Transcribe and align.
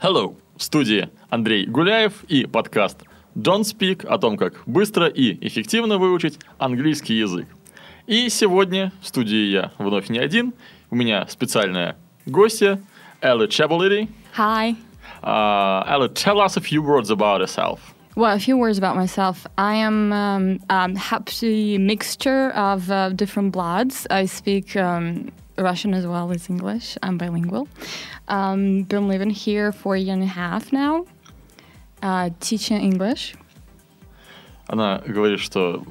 Hello! 0.00 0.36
В 0.56 0.62
студии 0.62 1.08
Андрей 1.28 1.66
Гуляев 1.66 2.22
и 2.28 2.46
подкаст 2.46 3.02
Don't 3.34 3.62
Speak 3.62 4.06
о 4.06 4.16
том, 4.18 4.36
как 4.36 4.62
быстро 4.64 5.08
и 5.08 5.44
эффективно 5.44 5.98
выучить 5.98 6.38
английский 6.56 7.14
язык. 7.14 7.48
И 8.06 8.28
сегодня 8.28 8.92
в 9.02 9.08
студии 9.08 9.50
я 9.50 9.72
вновь 9.76 10.08
не 10.08 10.20
один. 10.20 10.54
У 10.90 10.94
меня 10.94 11.26
специальная 11.28 11.96
гостья 12.26 12.80
Элла 13.20 13.48
Чабалиди. 13.48 14.08
Hi. 14.36 14.76
Uh, 15.20 15.82
Ella, 15.88 16.08
tell 16.08 16.38
us 16.38 16.56
a 16.56 16.60
few 16.60 16.80
words 16.80 17.10
about 17.10 17.40
yourself. 17.40 17.80
Well, 18.14 18.36
a 18.36 18.38
few 18.38 18.56
words 18.56 18.78
about 18.78 18.94
myself. 18.94 19.48
I 19.58 19.74
am 19.74 20.12
um, 20.12 20.60
a 20.70 20.96
happy 20.96 21.76
mixture 21.76 22.50
of 22.50 22.88
uh, 22.88 23.08
different 23.10 23.50
bloods. 23.50 24.06
I 24.12 24.26
speak 24.26 24.76
um, 24.76 25.32
Russian 25.58 25.94
as 25.94 26.06
well 26.06 26.30
as 26.30 26.48
English. 26.48 26.96
I'm 27.02 27.18
bilingual. 27.18 27.68
Um, 28.28 28.84
been 28.84 29.08
living 29.08 29.30
here 29.30 29.72
for 29.72 29.94
a 29.94 29.98
year 29.98 30.14
and 30.14 30.22
a 30.22 30.26
half 30.26 30.72
now, 30.72 31.06
uh, 32.02 32.30
teaching 32.40 32.80
English. 32.80 33.34
Она 34.68 35.02
говорит, 35.06 35.40
что 35.40 35.82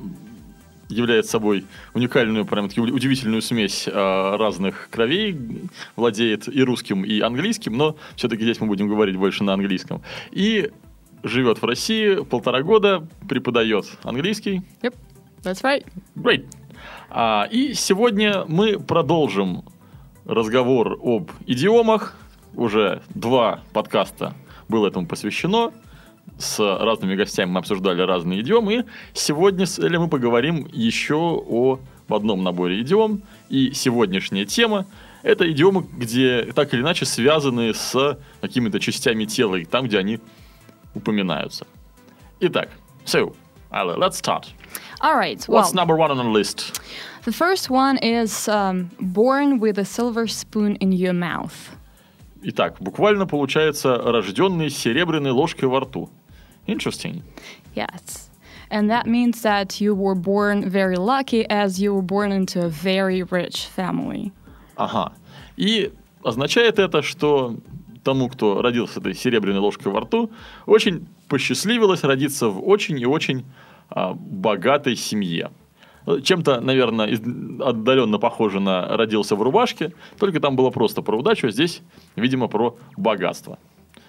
является 0.89 1.31
собой 1.31 1.65
уникальную, 1.93 2.45
прям 2.45 2.69
таки 2.69 2.79
удивительную 2.79 3.41
смесь 3.41 3.87
э, 3.87 3.91
разных 3.91 4.89
кровей, 4.89 5.69
владеет 5.95 6.47
и 6.47 6.63
русским, 6.63 7.03
и 7.03 7.19
английским, 7.19 7.73
но 7.73 7.97
все-таки 8.15 8.43
здесь 8.43 8.61
мы 8.61 8.67
будем 8.67 8.87
говорить 8.87 9.17
больше 9.17 9.43
на 9.43 9.53
английском. 9.53 10.01
И 10.31 10.71
живет 11.23 11.61
в 11.61 11.65
России 11.65 12.23
полтора 12.23 12.61
года, 12.61 13.05
преподает 13.27 13.85
английский. 14.03 14.61
Yep, 14.81 14.95
that's 15.43 15.61
right. 15.63 15.85
Great. 16.15 16.45
А, 17.09 17.47
и 17.49 17.73
сегодня 17.73 18.43
мы 18.47 18.79
продолжим 18.79 19.63
разговор 20.25 20.99
об 21.01 21.31
идиомах. 21.45 22.17
Уже 22.53 23.01
два 23.09 23.61
подкаста 23.71 24.33
было 24.67 24.87
этому 24.87 25.07
посвящено. 25.07 25.71
С 26.37 26.59
разными 26.59 27.15
гостями 27.15 27.51
мы 27.51 27.59
обсуждали 27.59 28.01
разные 28.01 28.41
идиомы. 28.41 28.73
И 28.73 28.83
сегодня 29.13 29.65
с 29.65 29.79
Элли 29.79 29.97
мы 29.97 30.09
поговорим 30.09 30.67
еще 30.71 31.15
о 31.15 31.79
в 32.07 32.13
одном 32.13 32.43
наборе 32.43 32.81
идиом. 32.81 33.21
И 33.49 33.71
сегодняшняя 33.73 34.45
тема– 34.45 34.85
это 35.23 35.49
идиомы, 35.49 35.85
где 35.93 36.43
так 36.53 36.73
или 36.73 36.81
иначе 36.81 37.05
связаны 37.05 37.73
с 37.73 38.17
какими-то 38.41 38.79
частями 38.79 39.25
тела, 39.25 39.55
и 39.55 39.65
там, 39.65 39.85
где 39.85 39.97
они 39.97 40.19
упоминаются. 40.93 41.67
Итак, 42.39 42.69
so, 43.05 43.35
Ella, 43.71 43.97
let's 43.97 44.21
start. 44.21 44.45
All 45.01 45.15
right. 45.15 45.37
What's 45.47 45.69
well, 45.69 45.73
number 45.73 45.95
one 45.95 46.11
on 46.11 46.17
the 46.17 46.23
list? 46.23 46.79
the 47.27 47.33
first 47.33 47.69
one 47.69 47.97
is 47.97 48.47
um, 48.47 48.89
born 49.01 49.59
with 49.59 49.77
a 49.77 49.85
silver 49.85 50.27
spoon 50.27 50.77
in 50.77 50.93
your 50.93 51.13
mouth. 51.13 51.75
Итак, 52.41 52.77
буквально 52.79 53.25
получается 53.27 53.97
рожденный 53.97 54.69
серебряной 54.69 55.31
ложкой 55.31 55.67
во 55.67 55.81
рту. 55.81 56.09
Interesting. 56.67 57.23
Yes. 57.75 58.29
And 58.69 58.89
that 58.89 59.07
means 59.07 59.41
that 59.41 59.81
you 59.81 59.93
were 59.93 60.15
born 60.15 60.69
very 60.69 60.95
lucky 60.97 61.45
as 61.49 61.81
you 61.81 61.93
were 61.93 62.01
born 62.01 62.31
into 62.31 62.65
a 62.65 62.69
very 62.69 63.23
rich 63.23 63.67
family. 63.67 64.31
Ага. 64.77 65.13
И 65.57 65.91
означает 66.23 66.79
это, 66.79 67.01
что 67.01 67.55
тому, 68.03 68.29
кто 68.29 68.61
родился 68.61 69.01
этой 69.01 69.13
серебряной 69.13 69.59
ложкой 69.59 69.91
во 69.91 70.01
рту, 70.01 70.29
очень 70.65 71.07
посчастливилось 71.27 72.03
родиться 72.03 72.47
в 72.47 72.65
очень 72.65 72.97
и 72.99 73.05
очень 73.05 73.39
а, 73.39 73.43
богатой 73.89 74.95
семье. 74.95 75.51
Чем-то, 76.23 76.61
наверное, 76.61 77.19
отдаленно 77.59 78.17
похоже 78.17 78.61
на 78.61 78.95
«родился 78.95 79.35
в 79.35 79.41
рубашке», 79.41 79.91
только 80.17 80.39
там 80.39 80.55
было 80.55 80.69
просто 80.69 81.01
про 81.01 81.17
удачу, 81.17 81.47
а 81.47 81.51
здесь, 81.51 81.81
видимо, 82.15 82.47
про 82.47 82.77
богатство. 82.95 83.59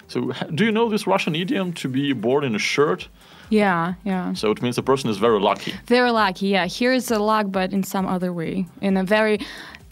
So, 0.08 0.32
do 0.50 0.64
you 0.64 0.72
know 0.72 0.88
this 0.88 1.06
Russian 1.06 1.34
idiom 1.34 1.72
to 1.74 1.88
be 1.88 2.12
born 2.12 2.44
in 2.44 2.54
a 2.54 2.58
shirt? 2.58 3.08
Yeah, 3.50 3.94
yeah. 4.04 4.32
So 4.34 4.50
it 4.50 4.62
means 4.62 4.76
the 4.76 4.82
person 4.82 5.10
is 5.10 5.18
very 5.18 5.40
lucky. 5.40 5.74
Very 5.86 6.10
lucky, 6.10 6.48
yeah. 6.48 6.66
Here 6.66 6.92
is 6.92 7.10
a 7.10 7.18
luck, 7.18 7.46
but 7.50 7.72
in 7.72 7.82
some 7.82 8.06
other 8.06 8.32
way, 8.32 8.66
in 8.80 8.96
a 8.96 9.04
very 9.04 9.40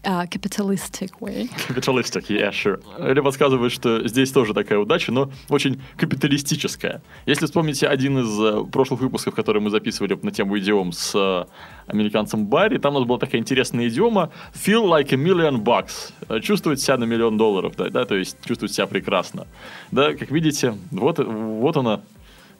uh, 0.06 0.26
capitalistic 0.28 1.10
way. 1.20 1.48
Capitalistic, 1.68 2.30
yeah, 2.30 2.50
sure. 2.50 2.80
Или 3.10 3.20
подсказывает, 3.20 3.72
что 3.72 4.06
здесь 4.06 4.30
тоже 4.30 4.54
такая 4.54 4.78
удача, 4.78 5.12
но 5.12 5.30
очень 5.48 5.82
капиталистическая. 5.96 7.02
Если 7.26 7.46
вспомните 7.46 7.88
один 7.88 8.18
из 8.18 8.40
э, 8.40 8.64
прошлых 8.70 9.00
выпусков, 9.00 9.34
который 9.34 9.60
мы 9.60 9.70
записывали 9.70 10.18
на 10.22 10.30
тему 10.30 10.58
идиом 10.58 10.92
с 10.92 11.12
э, 11.14 11.44
американцем 11.88 12.46
Барри, 12.46 12.78
там 12.78 12.94
у 12.94 13.00
нас 13.00 13.08
была 13.08 13.18
такая 13.18 13.40
интересная 13.40 13.88
идиома 13.88 14.30
«feel 14.54 14.88
like 14.88 15.12
a 15.12 15.16
million 15.16 15.62
bucks», 15.62 16.40
чувствовать 16.40 16.80
себя 16.80 16.96
на 16.96 17.04
миллион 17.04 17.36
долларов, 17.36 17.74
да, 17.76 17.90
да, 17.90 18.04
то 18.04 18.14
есть 18.14 18.36
чувствовать 18.44 18.72
себя 18.72 18.86
прекрасно. 18.86 19.46
Да, 19.90 20.14
как 20.14 20.30
видите, 20.30 20.76
вот, 20.90 21.18
вот 21.18 21.76
она, 21.76 22.00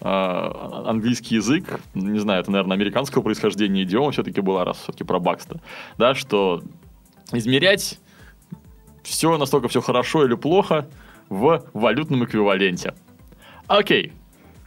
английский 0.01 1.37
язык, 1.37 1.81
не 1.95 2.19
знаю, 2.19 2.41
это, 2.41 2.51
наверное, 2.51 2.77
американского 2.77 3.23
происхождения 3.23 3.85
идиома 3.85 4.11
все-таки 4.11 4.41
была, 4.41 4.65
раз 4.65 4.79
все-таки 4.79 5.05
про 5.05 5.19
Бакста, 5.19 5.61
да, 5.97 6.15
что 6.15 6.63
измерять 7.33 7.99
все 9.03 9.37
настолько 9.39 9.69
все 9.69 9.81
хорошо 9.81 10.25
или 10.25 10.35
плохо 10.35 10.89
в 11.29 11.65
валютном 11.73 12.25
эквиваленте. 12.25 12.95
Окей, 13.69 14.07
okay. 14.07 14.13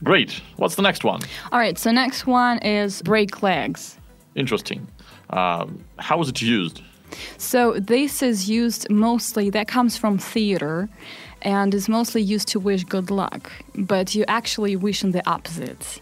great. 0.03 0.41
What's 0.57 0.75
the 0.75 0.81
next 0.81 1.03
one? 1.03 1.21
All 1.51 1.59
right, 1.59 1.77
so 1.77 1.91
next 1.91 2.25
one 2.27 2.59
is 2.59 3.01
break 3.01 3.41
legs. 3.41 3.97
Interesting. 4.35 4.87
Uh, 5.29 5.67
how 5.97 6.21
is 6.21 6.29
it 6.29 6.41
used? 6.41 6.81
So 7.37 7.73
this 7.79 8.21
is 8.21 8.49
used 8.49 8.89
mostly, 8.89 9.49
that 9.51 9.67
comes 9.67 9.97
from 9.97 10.17
theater 10.17 10.87
and 11.41 11.73
is 11.73 11.89
mostly 11.89 12.21
used 12.21 12.47
to 12.49 12.59
wish 12.59 12.83
good 12.83 13.09
luck, 13.09 13.51
but 13.75 14.13
you 14.13 14.25
actually 14.27 14.75
wish 14.75 15.03
in 15.03 15.11
the 15.11 15.27
opposite. 15.27 16.01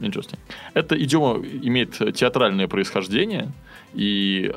Interesting. 0.00 0.38
Эта 0.74 0.96
идиома 0.96 1.44
имеет 1.44 1.98
театральное 2.14 2.68
происхождение, 2.68 3.50
и 3.94 4.52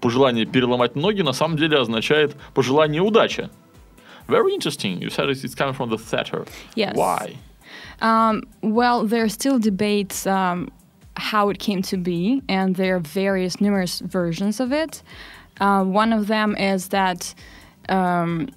пожелание 0.00 0.46
переломать 0.46 0.96
ноги 0.96 1.22
на 1.22 1.32
самом 1.32 1.56
деле 1.56 1.78
означает 1.78 2.36
пожелание 2.54 3.02
удачи. 3.02 3.48
Very 4.26 4.54
interesting. 4.54 5.00
You 5.02 5.10
said 5.10 5.28
it's 5.28 5.54
coming 5.54 5.74
from 5.74 5.90
the 5.90 5.98
theater. 5.98 6.46
Yes. 6.74 6.96
Why? 6.96 7.36
Um, 8.00 8.42
well, 8.62 9.06
there 9.06 9.22
are 9.22 9.28
still 9.28 9.58
debates 9.58 10.26
um, 10.26 10.70
how 11.16 11.50
it 11.50 11.58
came 11.58 11.82
to 11.82 11.96
be, 11.96 12.42
and 12.48 12.74
there 12.76 12.96
are 12.96 13.00
various, 13.00 13.60
numerous 13.60 14.00
versions 14.00 14.60
of 14.60 14.72
it. 14.72 15.02
Uh, 15.60 15.84
one 15.84 16.12
of 16.12 16.26
them 16.26 16.56
is 16.56 16.88
that 16.88 17.34
um, 17.88 18.48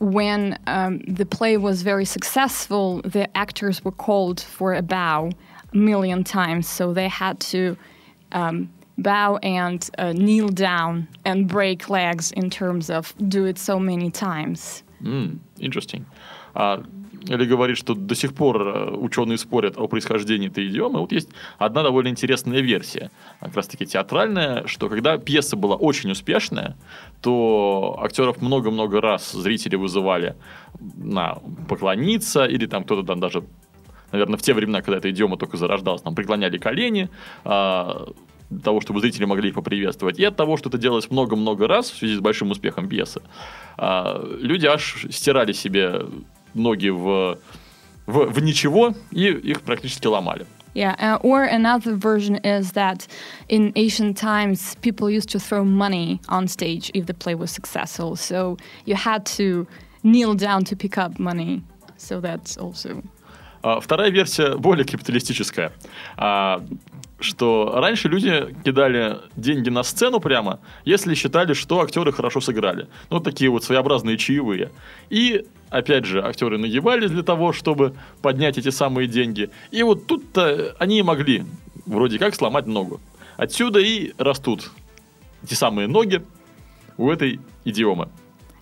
when 0.00 0.58
um, 0.66 0.98
the 1.06 1.24
play 1.24 1.56
was 1.56 1.82
very 1.82 2.04
successful, 2.04 3.00
the 3.02 3.34
actors 3.36 3.84
were 3.84 3.92
called 3.92 4.40
for 4.40 4.74
a 4.74 4.82
bow 4.82 5.30
a 5.72 5.76
million 5.76 6.24
times, 6.24 6.68
so 6.68 6.92
they 6.92 7.08
had 7.08 7.38
to 7.40 7.76
um, 8.32 8.68
bow 8.97 9.37
and 9.43 9.89
uh, 9.97 10.13
kneel 10.13 10.49
down 10.49 11.07
and 11.25 11.47
break 11.47 11.89
legs 11.89 12.31
in 12.31 12.49
terms 12.49 12.89
of 12.89 13.13
do 13.29 13.45
it 13.45 13.57
so 13.57 13.79
many 13.79 14.11
times. 14.11 14.83
Mm, 15.01 15.39
interesting. 15.59 16.05
Uh, 16.55 16.83
Или 17.27 17.45
говорит, 17.45 17.77
что 17.77 17.93
до 17.93 18.15
сих 18.15 18.33
пор 18.33 18.93
ученые 18.93 19.37
спорят 19.37 19.77
о 19.77 19.87
происхождении 19.87 20.47
этой 20.47 20.67
идиомы. 20.67 20.99
Вот 20.99 21.11
есть 21.11 21.29
одна 21.57 21.83
довольно 21.83 22.07
интересная 22.09 22.61
версия, 22.61 23.11
как 23.41 23.55
раз 23.55 23.67
таки 23.67 23.85
театральная, 23.85 24.65
что 24.67 24.87
когда 24.87 25.17
пьеса 25.17 25.57
была 25.57 25.75
очень 25.75 26.11
успешная, 26.11 26.77
то 27.21 27.99
актеров 28.01 28.41
много-много 28.41 29.01
раз 29.01 29.31
зрители 29.33 29.75
вызывали 29.75 30.35
на 30.79 31.39
поклониться, 31.67 32.45
или 32.45 32.65
там 32.65 32.83
кто-то 32.83 33.03
там 33.03 33.19
даже, 33.19 33.43
наверное, 34.11 34.37
в 34.37 34.41
те 34.41 34.53
времена, 34.53 34.81
когда 34.81 34.97
эта 34.97 35.09
идиома 35.09 35.37
только 35.37 35.57
зарождалась, 35.57 36.01
там 36.01 36.15
преклоняли 36.15 36.57
колени, 36.57 37.09
для 38.49 38.61
того, 38.61 38.81
чтобы 38.81 39.01
зрители 39.01 39.25
могли 39.25 39.49
их 39.49 39.55
поприветствовать, 39.55 40.19
и 40.19 40.23
от 40.23 40.35
того, 40.35 40.57
что 40.57 40.69
это 40.69 40.77
делалось 40.77 41.09
много-много 41.11 41.67
раз 41.67 41.91
в 41.91 41.97
связи 41.97 42.15
с 42.15 42.19
большим 42.19 42.51
успехом 42.51 42.87
пьесы, 42.87 43.21
люди 43.77 44.65
аж 44.65 45.05
стирали 45.11 45.51
себе 45.53 46.05
ноги 46.53 46.89
в, 46.89 47.37
в, 48.05 48.25
в 48.31 48.41
ничего 48.41 48.93
и 49.11 49.27
их 49.27 49.61
практически 49.61 50.07
ломали. 50.07 50.45
Yeah, 50.73 50.95
uh, 50.99 51.17
or 51.23 51.43
another 51.43 51.95
version 51.95 52.35
is 52.43 52.73
that 52.73 53.07
in 53.49 53.73
ancient 53.75 54.15
times, 54.15 54.75
people 54.81 55.09
used 55.09 55.29
to 55.29 55.39
throw 55.39 55.65
money 55.65 56.19
on 56.29 56.47
stage 56.47 56.91
if 56.93 57.07
the 57.07 57.15
play 57.15 57.33
was 57.33 57.49
successful. 57.49 58.15
So 58.15 58.57
you 58.85 58.93
had 58.95 59.25
to 59.37 59.65
kneel 60.03 60.35
down 60.35 60.65
to 60.65 60.75
pick 60.75 60.99
up 60.99 61.17
money. 61.17 61.63
So 61.97 62.21
that's 62.21 62.57
also. 62.57 63.03
А, 63.63 63.79
Вторая 63.79 64.11
версия 64.11 64.55
более 64.55 64.85
капиталистическая. 64.85 65.71
Что 67.19 67.71
раньше 67.75 68.09
люди 68.09 68.55
кидали 68.63 69.17
деньги 69.35 69.69
на 69.69 69.81
сцену 69.83 70.19
прямо, 70.19 70.59
если 70.85 71.15
считали, 71.15 71.53
что 71.53 71.81
актеры 71.81 72.11
хорошо 72.11 72.41
сыграли. 72.41 72.87
Ну, 73.09 73.19
такие 73.19 73.49
вот 73.49 73.63
своеобразные 73.63 74.17
чаевые. 74.17 74.71
И, 75.09 75.45
опять 75.69 76.05
же, 76.05 76.23
актеры 76.23 76.59
нагибались 76.59 77.09
для 77.09 77.23
того, 77.23 77.53
чтобы 77.53 77.95
поднять 78.21 78.59
эти 78.59 78.69
самые 78.69 79.07
деньги. 79.07 79.49
И 79.71 79.81
вот 79.81 80.05
тут-то 80.05 80.75
они 80.77 80.99
и 80.99 81.01
могли 81.03 81.43
вроде 81.87 82.19
как 82.19 82.35
сломать 82.35 82.67
ногу. 82.67 83.01
Отсюда 83.35 83.79
и 83.79 84.13
растут 84.19 84.69
эти 85.43 85.55
самые 85.55 85.87
ноги 85.87 86.23
у 86.97 87.09
этой 87.09 87.39
идиомы. 87.65 88.09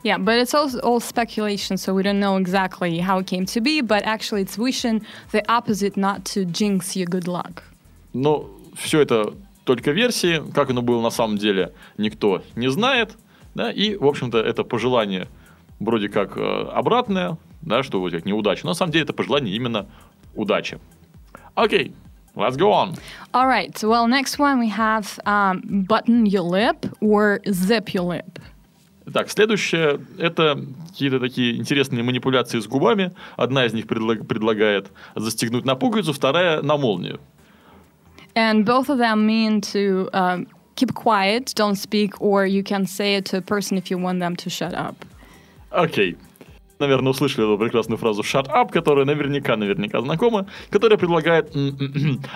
Yeah, 0.03 0.19
but 0.19 0.37
it's 0.37 0.53
all, 0.53 0.69
all 0.81 0.99
speculation, 0.99 1.77
so 1.77 1.91
we 1.95 2.03
don't 2.03 2.19
know 2.19 2.37
exactly 2.37 2.99
how 2.99 3.17
it 3.17 3.25
came 3.25 3.47
to 3.47 3.59
be, 3.59 3.81
but 3.81 4.03
actually 4.03 4.43
it's 4.43 4.55
wishing 4.55 5.01
the 5.31 5.43
opposite 5.51 5.97
not 5.97 6.23
to 6.25 6.45
jinx 6.45 6.95
your 6.95 7.07
good 7.07 7.27
luck. 7.27 7.63
Но 8.15 8.49
все 8.75 9.01
это 9.01 9.33
только 9.65 9.91
версии, 9.91 10.41
как 10.53 10.69
оно 10.69 10.81
было 10.81 11.01
на 11.01 11.09
самом 11.09 11.37
деле, 11.37 11.73
никто 11.97 12.41
не 12.55 12.69
знает. 12.69 13.17
Да, 13.55 13.69
и, 13.71 13.95
в 13.95 14.05
общем-то, 14.05 14.37
это 14.37 14.63
пожелание 14.63 15.27
вроде 15.79 16.07
как 16.07 16.37
э, 16.37 16.69
обратное, 16.71 17.37
да, 17.61 17.83
что 17.83 17.99
вот 17.99 18.11
как 18.13 18.25
неудача. 18.25 18.65
Но 18.65 18.71
на 18.71 18.75
самом 18.75 18.93
деле 18.93 19.03
это 19.03 19.13
пожелание 19.13 19.53
именно 19.53 19.87
удачи. 20.33 20.79
Окей, 21.55 21.93
let's 22.35 22.57
go 22.57 22.71
on. 22.71 22.97
All 23.33 23.47
right, 23.47 23.73
well, 23.83 24.07
next 24.07 24.39
one 24.39 24.59
we 24.59 24.69
have 24.69 25.19
um, 25.25 25.61
button 25.87 26.25
your 26.25 26.43
lip 26.43 26.85
or 27.01 27.41
zip 27.45 27.93
your 27.93 28.05
lip. 28.05 28.39
Так, 29.13 29.29
следующее– 29.29 29.99
это 30.17 30.57
какие-то 30.87 31.19
такие 31.19 31.57
интересные 31.57 32.01
манипуляции 32.01 32.59
с 32.59 32.67
губами. 32.67 33.11
Одна 33.35 33.65
из 33.65 33.73
них 33.73 33.85
предлаг- 33.85 34.23
предлагает 34.23 34.91
застегнуть 35.15 35.65
на 35.65 35.75
пуговицу, 35.75 36.13
вторая– 36.13 36.61
на 36.63 36.77
молнию. 36.77 37.19
And 38.35 38.65
both 38.65 38.89
of 38.89 38.97
them 38.97 39.25
mean 39.25 39.61
to 39.73 40.09
um, 40.13 40.47
keep 40.75 40.93
quiet, 40.93 41.53
don't 41.55 41.77
speak, 41.77 42.19
or 42.21 42.45
you 42.45 42.63
can 42.63 42.85
say 42.85 43.15
it 43.15 43.25
to 43.25 43.37
a 43.37 43.41
person 43.41 43.77
if 43.77 43.89
you 43.89 43.97
want 43.97 44.19
them 44.19 44.35
to 44.35 44.49
shut 44.49 44.73
up. 44.73 44.95
Окей. 45.71 46.17
Наверное, 46.79 47.11
услышали 47.11 47.45
эту 47.47 47.57
прекрасную 47.57 47.97
фразу 47.97 48.21
«shut 48.21 48.47
up», 48.49 48.69
которая 48.69 49.05
наверняка-наверняка 49.05 50.01
знакома, 50.01 50.47
которая 50.69 50.97
предлагает 50.97 51.55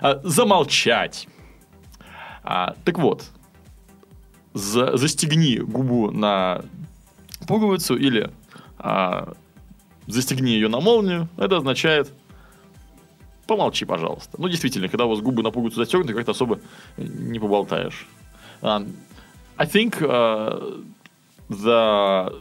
а, 0.01 0.22
замолчать. 0.24 1.28
А, 2.44 2.75
так 2.86 2.98
вот, 3.00 3.25
за- 4.54 4.95
застегни 4.95 5.57
губу 5.57 6.12
на 6.12 6.63
пуговицу 7.48 7.98
или 7.98 8.31
а, 8.78 9.34
застегни 10.07 10.54
ее 10.54 10.69
на 10.69 10.80
молнию. 10.80 11.28
Это 11.36 11.57
означает 11.57 12.13
помолчи, 13.50 13.86
пожалуйста. 13.86 14.38
Ну, 14.38 14.48
действительно, 14.48 14.88
когда 14.88 15.06
у 15.06 15.10
вас 15.10 15.19
губы 15.19 15.44
на 15.44 15.51
пуговицу 15.51 15.78
застегнуты, 15.78 16.13
как-то 16.13 16.31
особо 16.31 16.60
не 16.98 17.40
поболтаешь. 17.40 18.07
Um, 18.62 18.94
I 19.57 19.66
think 19.66 20.01
uh, 20.01 20.81
the 21.50 22.31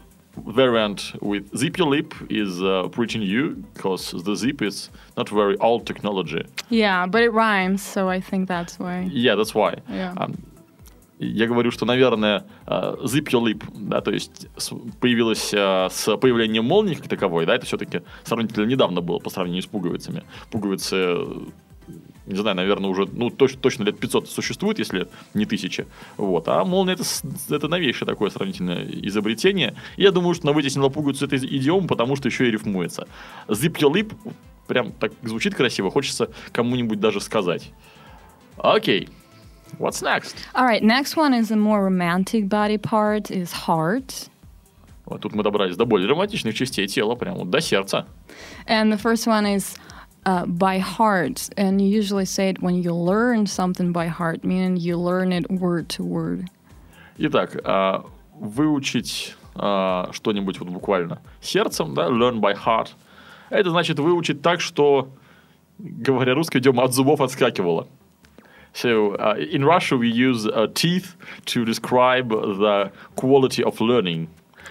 variant 0.47 1.15
with 1.21 1.45
zip 1.57 1.79
your 1.79 1.89
lip 1.89 2.15
is 2.29 2.63
uh, 2.63 2.89
pretty 2.89 3.19
new 3.19 3.65
because 3.75 4.13
the 4.25 4.35
zip 4.35 4.63
is 4.63 4.91
not 5.17 5.29
very 5.29 5.57
old 5.59 5.87
technology. 5.87 6.45
Yeah, 6.69 7.07
but 7.07 7.23
it 7.23 7.33
rhymes, 7.33 7.83
so 7.83 8.09
I 8.09 8.21
think 8.21 8.49
that's 8.49 8.79
why. 8.79 9.09
Yeah, 9.11 9.35
that's 9.35 9.55
why. 9.55 9.77
Yeah. 9.89 10.15
Um, 10.17 10.37
я 11.19 11.47
говорю, 11.47 11.71
что, 11.71 11.85
наверное, 11.85 12.45
uh, 12.67 13.03
zip 13.03 13.27
your 13.31 13.45
lip, 13.45 13.65
да, 13.75 14.01
то 14.01 14.11
есть 14.11 14.47
появилась 15.01 15.53
uh, 15.53 15.91
с 15.91 16.17
появлением 16.17 16.65
молнии 16.65 16.95
как 16.95 17.09
таковой, 17.09 17.47
да, 17.47 17.55
это 17.57 17.67
все-таки 17.67 18.03
сравнительно 18.25 18.65
недавно 18.65 19.01
было 19.01 19.19
по 19.19 19.31
сравнению 19.31 19.63
с 19.63 19.67
пуговицами. 19.67 20.23
Пуговицы, 20.51 20.97
э, 20.97 21.41
не 22.27 22.37
знаю, 22.37 22.57
наверное, 22.57 22.91
уже, 22.91 23.07
ну, 23.11 23.31
точно, 23.31 23.61
точно 23.61 23.85
лет 23.85 23.99
500 23.99 24.29
существует, 24.29 24.79
если 24.79 25.09
не 25.35 25.45
тысячи. 25.45 25.87
Вот. 26.17 26.47
А 26.49 26.65
молния 26.65 26.93
это, 26.93 27.05
это 27.51 27.69
новейшее 27.69 28.07
такое 28.07 28.31
сравнительное 28.31 28.87
изобретение. 29.03 29.75
И 29.97 30.03
я 30.03 30.13
думаю, 30.13 30.35
что 30.35 30.49
она 30.49 30.53
вытеснила 30.53 30.89
пуговицу 30.89 31.25
этой 31.25 31.39
идиом, 31.39 31.89
потому 31.89 32.17
что 32.17 32.29
еще 32.29 32.47
и 32.47 32.51
рифмуется. 32.51 33.09
Zip 33.49 33.79
your 33.79 33.93
lip, 33.93 34.15
прям 34.67 34.93
так 34.93 35.13
звучит 35.23 35.55
красиво, 35.55 35.91
хочется 35.91 36.31
кому-нибудь 36.53 37.01
даже 37.01 37.21
сказать. 37.21 37.73
Окей. 38.57 39.09
What's 39.77 40.03
next? 40.03 40.37
All 40.55 40.65
right, 40.65 40.83
next 40.83 41.17
one 41.17 41.35
is 41.35 41.51
a 41.51 41.57
more 41.57 41.85
romantic 41.85 42.49
body 42.49 42.79
part, 42.79 43.31
is 43.31 43.53
heart. 43.53 44.31
Вот 45.07 45.23
тут 45.23 45.35
мы 45.35 45.43
добрались 45.43 45.77
до 45.77 45.87
более 45.87 46.09
романтичных 46.09 46.55
частей 46.55 46.87
тела, 46.87 47.15
прям 47.15 47.37
вот 47.37 47.51
до 47.51 47.61
сердца. 47.61 48.07
And 48.67 48.93
the 48.93 48.99
first 48.99 49.27
one 49.27 49.47
is 49.47 49.77
uh, 50.27 50.45
by 50.47 50.79
heart. 50.79 51.49
And 51.57 51.81
you 51.81 51.89
usually 51.89 52.27
say 52.27 52.51
it 52.51 52.61
when 52.61 52.83
you 52.83 52.93
learn 52.93 53.47
something 53.47 53.93
by 53.93 54.07
heart, 54.09 54.45
meaning 54.45 54.77
you 54.77 54.97
learn 54.97 55.33
it 55.33 55.51
word 55.51 55.89
to 55.91 56.03
word. 56.03 56.47
Итак, 57.17 57.57
а, 57.65 58.05
выучить 58.39 59.35
а, 59.55 60.11
что-нибудь 60.13 60.61
вот 60.61 60.69
буквально 60.69 61.21
сердцем, 61.41 61.95
да, 61.95 62.09
learn 62.09 62.41
by 62.41 62.55
heart, 62.55 62.91
это 63.51 63.71
значит 63.71 63.99
выучить 63.99 64.43
так, 64.43 64.61
что, 64.61 65.09
говоря 65.79 66.35
русским, 66.35 66.61
идем 66.61 66.79
от 66.79 66.93
зубов 66.93 67.21
отскакивало. 67.21 67.89
So, 68.81 69.17
uh, 69.17 69.35
in 69.39 69.65
Russia 69.65 69.97
we 69.97 70.09
use 70.09 70.47
uh, 70.47 70.69
teeth 70.73 71.17
to 71.47 71.65
describe 71.65 72.29
the 72.29 72.93
quality 73.17 73.65
of 73.65 73.81
learning. 73.81 74.29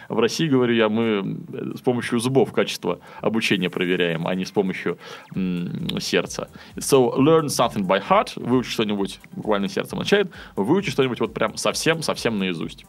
В 0.08 0.20
России, 0.20 0.48
говорю 0.48 0.74
я, 0.74 0.88
мы 0.88 1.38
с 1.76 1.82
помощью 1.82 2.20
зубов 2.20 2.54
качество 2.54 3.00
обучения 3.20 3.70
проверяем, 3.70 4.26
а 4.26 4.34
не 4.36 4.46
с 4.46 4.52
помощью 4.52 4.98
м, 5.36 6.00
сердца. 6.00 6.48
So, 6.78 7.18
learn 7.18 7.48
something 7.48 7.86
by 7.86 8.02
heart, 8.02 8.32
выучить 8.38 8.72
что-нибудь 8.72 9.20
буквально 9.34 9.68
сердцем 9.68 10.00
означает, 10.00 10.32
выучить 10.56 10.94
что-нибудь 10.94 11.20
вот 11.20 11.34
прям 11.34 11.58
совсем-совсем 11.58 12.40
наизусть. 12.40 12.86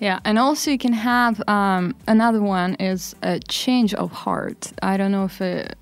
Yeah, 0.00 0.20
and 0.24 0.38
also 0.38 0.70
you 0.70 0.78
can 0.78 0.92
have 0.92 1.42
um, 1.48 1.94
another 2.06 2.42
one 2.42 2.74
is 2.78 3.16
a 3.22 3.40
change 3.48 3.94
of 3.94 4.12
heart. 4.12 4.72
I 4.82 4.98
don't 4.98 5.10
know 5.10 5.24
if 5.24 5.40
uh 5.40 5.74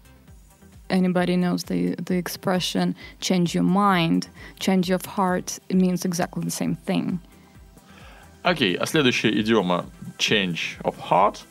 anybody 0.91 1.37
knows 1.37 1.65
the 1.65 1.95
the 1.97 2.17
expression 2.17 2.95
"change 3.21 3.55
your 3.55 3.65
mind," 3.65 4.29
"change 4.59 4.91
of 4.91 5.05
heart." 5.17 5.59
Means 5.71 6.05
exactly 6.05 6.45
the 6.45 6.51
same 6.51 6.77
thing. 6.87 7.21
Окей, 8.43 8.77
а 8.77 8.87
следующая 8.87 9.41
идиома 9.41 9.87
change 10.19 10.81
of 10.85 10.95
heart, 11.11 11.45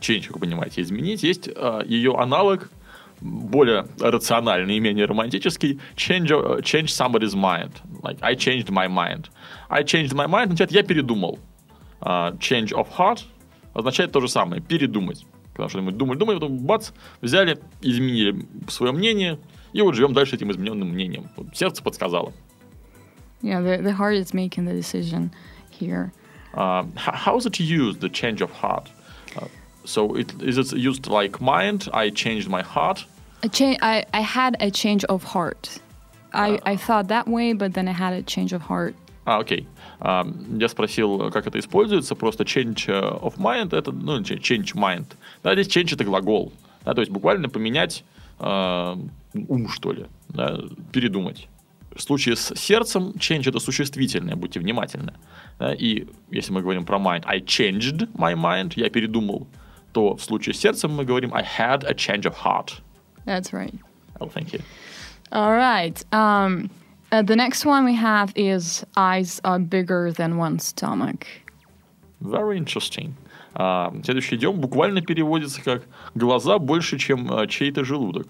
change, 0.00 0.26
как 0.26 0.34
вы 0.34 0.40
понимаете, 0.40 0.82
изменить, 0.82 1.22
есть 1.22 1.48
э, 1.48 1.82
ее 1.86 2.14
аналог, 2.14 2.70
более 3.20 3.86
рациональный 3.98 4.76
и 4.76 4.80
менее 4.80 5.06
романтический, 5.06 5.80
change, 5.96 6.28
change 6.62 6.88
somebody's 6.88 7.34
mind. 7.34 7.72
Like, 8.02 8.18
I 8.20 8.34
changed 8.34 8.70
my 8.70 8.88
mind. 8.88 9.30
I 9.70 9.82
changed 9.82 10.12
my 10.12 10.26
mind 10.26 10.48
означает, 10.48 10.72
я 10.72 10.82
передумал. 10.82 11.38
А, 12.00 12.32
change 12.32 12.72
of 12.72 12.88
heart 12.96 13.22
означает 13.74 14.12
то 14.12 14.20
же 14.20 14.28
самое, 14.28 14.60
передумать. 14.60 15.24
Потому 15.56 15.70
что 15.70 15.80
мы 15.80 15.92
думали, 15.92 16.18
думали, 16.18 16.36
потом 16.36 16.58
бац, 16.58 16.90
взяли, 17.22 17.58
изменили 17.80 18.46
свое 18.68 18.92
мнение, 18.92 19.38
и 19.72 19.80
вот 19.80 19.94
живем 19.94 20.12
дальше 20.12 20.36
этим 20.36 20.50
измененным 20.50 20.88
мнением. 20.88 21.30
Вот 21.36 21.56
сердце 21.56 21.82
подсказало. 21.82 22.32
Yeah, 23.42 23.60
the 23.62 23.82
the 23.82 23.92
heart 23.92 24.16
is 24.16 24.34
making 24.34 24.66
the 24.66 24.74
decision 24.74 25.30
here. 25.70 26.12
Uh, 26.54 26.84
how 26.96 27.36
is 27.36 27.46
it 27.46 27.58
used, 27.60 28.00
the 28.00 28.08
change 28.08 28.40
of 28.40 28.50
heart? 28.50 28.90
Uh, 29.36 29.46
so 29.84 30.14
it, 30.14 30.32
is 30.42 30.58
it 30.58 30.72
used 30.72 31.06
like 31.06 31.40
mind? 31.40 31.88
I 31.92 32.10
changed 32.10 32.48
my 32.48 32.62
heart. 32.62 33.04
A 33.42 33.48
cha- 33.48 33.78
I 33.80 34.04
I 34.12 34.20
had 34.20 34.56
a 34.60 34.70
change 34.70 35.04
of 35.04 35.22
heart. 35.24 35.80
I, 36.32 36.58
I 36.66 36.76
thought 36.76 37.08
that 37.08 37.26
way, 37.26 37.54
but 37.54 37.72
then 37.72 37.88
I 37.88 37.92
had 37.92 38.12
a 38.12 38.22
change 38.22 38.52
of 38.52 38.60
heart. 38.62 38.94
А, 39.26 39.40
окей. 39.40 39.66
А, 39.98 40.24
я 40.56 40.68
спросил, 40.68 41.30
как 41.32 41.46
это 41.48 41.58
используется. 41.58 42.14
Просто 42.14 42.44
change 42.44 42.86
uh, 42.86 43.20
of 43.20 43.36
mind 43.36 43.76
это, 43.76 43.90
ну, 43.90 44.20
change 44.20 44.74
mind. 44.74 45.06
Да, 45.42 45.52
здесь 45.54 45.68
change 45.68 45.94
это 45.94 46.04
глагол. 46.04 46.52
Да, 46.84 46.94
то 46.94 47.00
есть 47.00 47.10
буквально 47.10 47.48
поменять 47.48 48.04
а, 48.38 48.96
ум, 49.34 49.68
что 49.68 49.92
ли. 49.92 50.06
Да, 50.28 50.60
передумать. 50.92 51.48
В 51.94 52.00
случае 52.00 52.36
с 52.36 52.54
сердцем 52.54 53.14
change 53.18 53.48
это 53.48 53.58
существительное, 53.58 54.36
будьте 54.36 54.60
внимательны. 54.60 55.14
Да, 55.58 55.74
и 55.74 56.06
если 56.30 56.52
мы 56.52 56.62
говорим 56.62 56.84
про 56.84 56.98
mind, 56.98 57.24
I 57.24 57.40
changed 57.40 58.08
my 58.14 58.34
mind, 58.34 58.74
я 58.76 58.88
передумал, 58.90 59.48
то 59.92 60.14
в 60.14 60.22
случае 60.22 60.54
с 60.54 60.58
сердцем 60.58 60.92
мы 60.92 61.04
говорим 61.04 61.34
I 61.34 61.42
had 61.42 61.84
a 61.84 61.94
change 61.94 62.26
of 62.26 62.36
heart. 62.44 62.80
That's 63.24 63.52
right. 63.52 63.74
Oh, 64.20 64.28
thank 64.28 64.52
you. 64.52 64.62
All 65.32 65.50
right. 65.50 66.00
Um, 66.12 66.70
uh, 67.16 67.22
the 67.22 67.36
next 67.36 67.64
one 67.64 67.84
we 67.84 67.94
have 67.94 68.32
is 68.36 68.84
eyes 68.96 69.40
are 69.44 69.58
bigger 69.58 70.12
than 70.12 70.36
one's 70.36 70.66
stomach. 70.66 71.26
Very 72.20 72.56
interesting. 72.58 73.14
А, 73.54 73.92
следующий 74.04 74.36
идиом 74.36 74.60
буквально 74.60 75.00
переводится 75.00 75.62
как 75.62 75.84
«глаза 76.14 76.58
больше, 76.58 76.98
чем 76.98 77.32
а, 77.32 77.46
чей-то 77.46 77.84
желудок». 77.84 78.28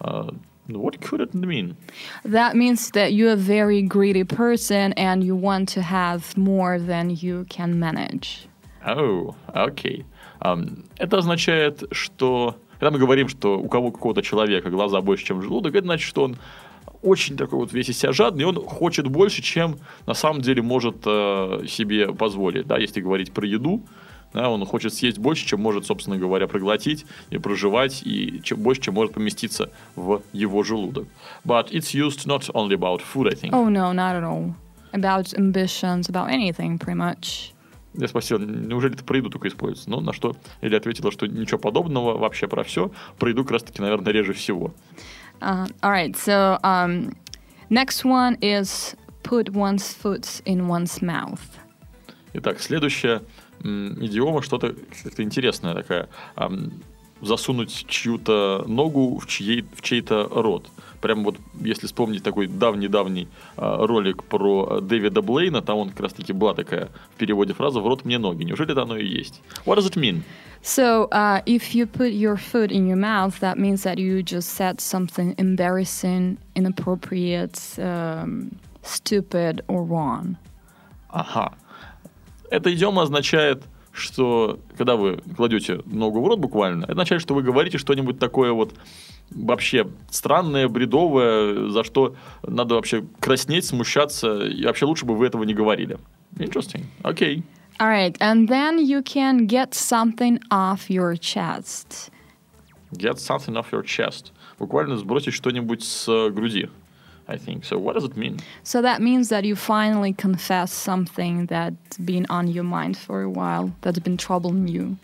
А, 0.00 0.34
what 0.68 1.00
could 1.00 1.20
it 1.20 1.34
mean? 1.34 1.76
That 2.24 2.54
means 2.54 2.90
that 2.90 3.12
you're 3.12 3.32
a 3.32 3.36
very 3.36 3.82
greedy 3.82 4.24
person 4.24 4.92
and 4.94 5.24
you 5.24 5.34
want 5.34 5.68
to 5.70 5.82
have 5.82 6.36
more 6.36 6.78
than 6.78 7.10
you 7.10 7.46
can 7.48 7.78
manage. 7.78 8.48
Oh, 8.86 9.34
окей. 9.46 10.04
Ам, 10.40 10.84
это 10.98 11.18
означает, 11.18 11.84
что... 11.92 12.56
Когда 12.78 12.90
мы 12.92 12.98
говорим, 12.98 13.28
что 13.28 13.58
у 13.58 13.68
кого 13.68 13.90
какого-то 13.90 14.22
человека 14.22 14.70
глаза 14.70 15.02
больше, 15.02 15.26
чем 15.26 15.42
желудок, 15.42 15.74
это 15.74 15.84
значит, 15.84 16.08
что 16.08 16.22
он 16.24 16.36
очень 17.02 17.36
такой 17.36 17.58
вот 17.58 17.72
весь 17.72 17.88
из 17.88 17.98
себя 17.98 18.12
жадный, 18.12 18.42
и 18.42 18.44
он 18.44 18.56
хочет 18.56 19.06
больше, 19.06 19.42
чем 19.42 19.78
на 20.06 20.14
самом 20.14 20.42
деле 20.42 20.62
может 20.62 20.96
э, 21.06 21.64
себе 21.68 22.12
позволить. 22.12 22.66
Да, 22.66 22.78
если 22.78 23.00
говорить 23.00 23.32
про 23.32 23.46
еду, 23.46 23.82
да, 24.32 24.48
он 24.50 24.64
хочет 24.64 24.94
съесть 24.94 25.18
больше, 25.18 25.46
чем 25.46 25.60
может, 25.60 25.86
собственно 25.86 26.16
говоря, 26.16 26.46
проглотить 26.46 27.06
и 27.30 27.38
проживать, 27.38 28.02
и 28.04 28.40
чем, 28.44 28.60
больше, 28.60 28.82
чем 28.82 28.94
может 28.94 29.14
поместиться 29.14 29.70
в 29.96 30.22
его 30.32 30.62
желудок. 30.62 31.08
But 31.44 31.70
it's 31.70 31.94
used 31.94 32.26
not 32.26 32.50
only 32.54 32.74
about 32.74 33.00
food, 33.00 33.28
I 33.28 33.34
think. 33.34 33.52
Oh 33.52 33.68
no, 33.68 33.92
not 33.92 34.16
at 34.16 34.24
all. 34.24 34.54
About 34.92 35.32
ambitions, 35.38 36.08
about 36.08 36.30
anything, 36.30 36.78
pretty 36.78 36.96
much. 36.96 37.52
Я 37.94 38.06
спросил, 38.06 38.38
неужели 38.38 38.94
это 38.94 39.02
про 39.02 39.16
еду 39.16 39.30
только 39.30 39.48
используется? 39.48 39.90
Ну, 39.90 40.00
на 40.00 40.12
что 40.12 40.36
Эля 40.60 40.76
ответила, 40.76 41.10
что 41.10 41.26
ничего 41.26 41.58
подобного, 41.58 42.16
вообще 42.16 42.46
про 42.46 42.62
все. 42.62 42.92
Про 43.18 43.30
еду 43.30 43.42
как 43.42 43.52
раз-таки, 43.52 43.82
наверное, 43.82 44.12
реже 44.12 44.32
всего. 44.32 44.72
Uh, 45.40 45.66
all 45.82 45.90
right, 45.90 46.14
so 46.16 46.58
um, 46.64 47.12
next 47.70 48.04
one 48.04 48.36
is 48.42 48.94
put 49.22 49.50
one's 49.50 49.92
foot 49.92 50.42
in 50.44 50.68
one's 50.68 51.00
mouth. 51.02 51.40
Итак, 52.34 52.60
следующая 52.60 53.22
м, 53.64 53.94
идиома, 54.04 54.42
что-то 54.42 54.74
как-то 55.02 55.22
интересная 55.22 55.74
такая. 55.74 56.08
Ам, 56.36 56.82
засунуть 57.20 57.86
чью-то 57.88 58.64
ногу 58.66 59.18
в, 59.18 59.26
чьей, 59.26 59.64
в 59.74 59.82
чей-то 59.82 60.28
рот. 60.30 60.68
Прям 61.00 61.24
вот, 61.24 61.36
если 61.60 61.86
вспомнить 61.86 62.22
такой 62.22 62.46
давний-давний 62.46 63.28
а, 63.56 63.86
ролик 63.86 64.24
про 64.24 64.80
Дэвида 64.80 65.22
Блейна, 65.22 65.62
там 65.62 65.78
он 65.78 65.90
как 65.90 66.00
раз-таки 66.00 66.32
была 66.32 66.54
такая 66.54 66.88
в 67.14 67.18
переводе 67.18 67.54
фраза 67.54 67.80
«в 67.80 67.86
рот 67.86 68.04
мне 68.04 68.18
ноги». 68.18 68.44
Неужели 68.44 68.72
это 68.72 68.82
оно 68.82 68.96
и 68.96 69.06
есть? 69.06 69.40
What 69.64 69.78
does 69.78 69.88
it 69.88 69.96
mean? 69.96 70.22
So, 70.62 71.08
uh, 71.10 71.40
if 71.46 71.74
you 71.74 71.86
put 71.86 72.12
your 72.12 72.36
foot 72.36 72.70
in 72.70 72.86
your 72.86 72.98
mouth, 72.98 73.40
that 73.40 73.58
means 73.58 73.82
that 73.84 73.98
you 73.98 74.22
just 74.22 74.50
said 74.50 74.78
something 74.78 75.34
embarrassing, 75.38 76.36
inappropriate, 76.54 77.58
um, 77.78 78.50
stupid, 78.82 79.62
or 79.68 79.84
wrong. 79.84 80.36
Ага. 81.08 81.54
Эта 82.50 82.74
идиома 82.74 83.02
означает, 83.02 83.62
что 83.92 84.60
когда 84.76 84.96
вы 84.96 85.20
кладете 85.36 85.80
ногу 85.86 86.22
в 86.22 86.26
рот 86.26 86.38
буквально, 86.38 86.84
это 86.84 86.92
означает, 86.92 87.22
что 87.22 87.34
вы 87.34 87.42
говорите 87.42 87.78
что-нибудь 87.78 88.18
такое 88.18 88.52
вот 88.52 88.74
вообще 89.30 89.86
странное, 90.10 90.68
бредовое, 90.68 91.68
за 91.68 91.84
что 91.84 92.14
надо 92.42 92.74
вообще 92.74 93.04
краснеть, 93.20 93.64
смущаться, 93.66 94.46
и 94.46 94.64
вообще 94.64 94.84
лучше 94.84 95.06
бы 95.06 95.16
вы 95.16 95.26
этого 95.26 95.44
не 95.44 95.54
говорили. 95.54 95.98
Interesting. 96.36 96.84
Окей. 97.02 97.42
All 97.78 97.88
right, 97.88 98.14
and 98.20 98.46
then 98.48 98.78
you 98.78 99.02
can 99.02 99.46
get 99.46 99.72
something 99.72 100.38
off 100.50 100.90
your 100.90 101.16
chest. 101.16 102.10
Get 102.92 103.18
something 103.18 103.56
off 103.56 103.72
your 103.72 103.82
chest. 103.82 104.32
Bуквально 104.58 104.98
сбросить 104.98 105.32
что-нибудь 105.32 105.82
с 105.82 106.06
э, 106.06 106.30
груди. 106.30 106.68
I 107.29 107.37
think. 107.37 107.65
So 107.65 107.77
what 107.77 107.93
does 107.95 108.03
it 108.03 108.15
mean? 108.15 108.39
So 108.63 108.81
that 108.81 109.01
means 109.01 109.29
that 109.29 109.45
you 109.45 109.55
finally 109.55 110.13
confess 110.13 110.71
something 110.71 111.47
that's 111.47 111.97
been 111.97 112.25
on 112.29 112.47
your 112.47 112.63
mind 112.63 112.97
for 112.97 113.23
a 113.23 113.29
while, 113.29 113.73
that's 113.81 113.99
been 113.99 114.17
troubling 114.17 114.67
you. 114.67 114.97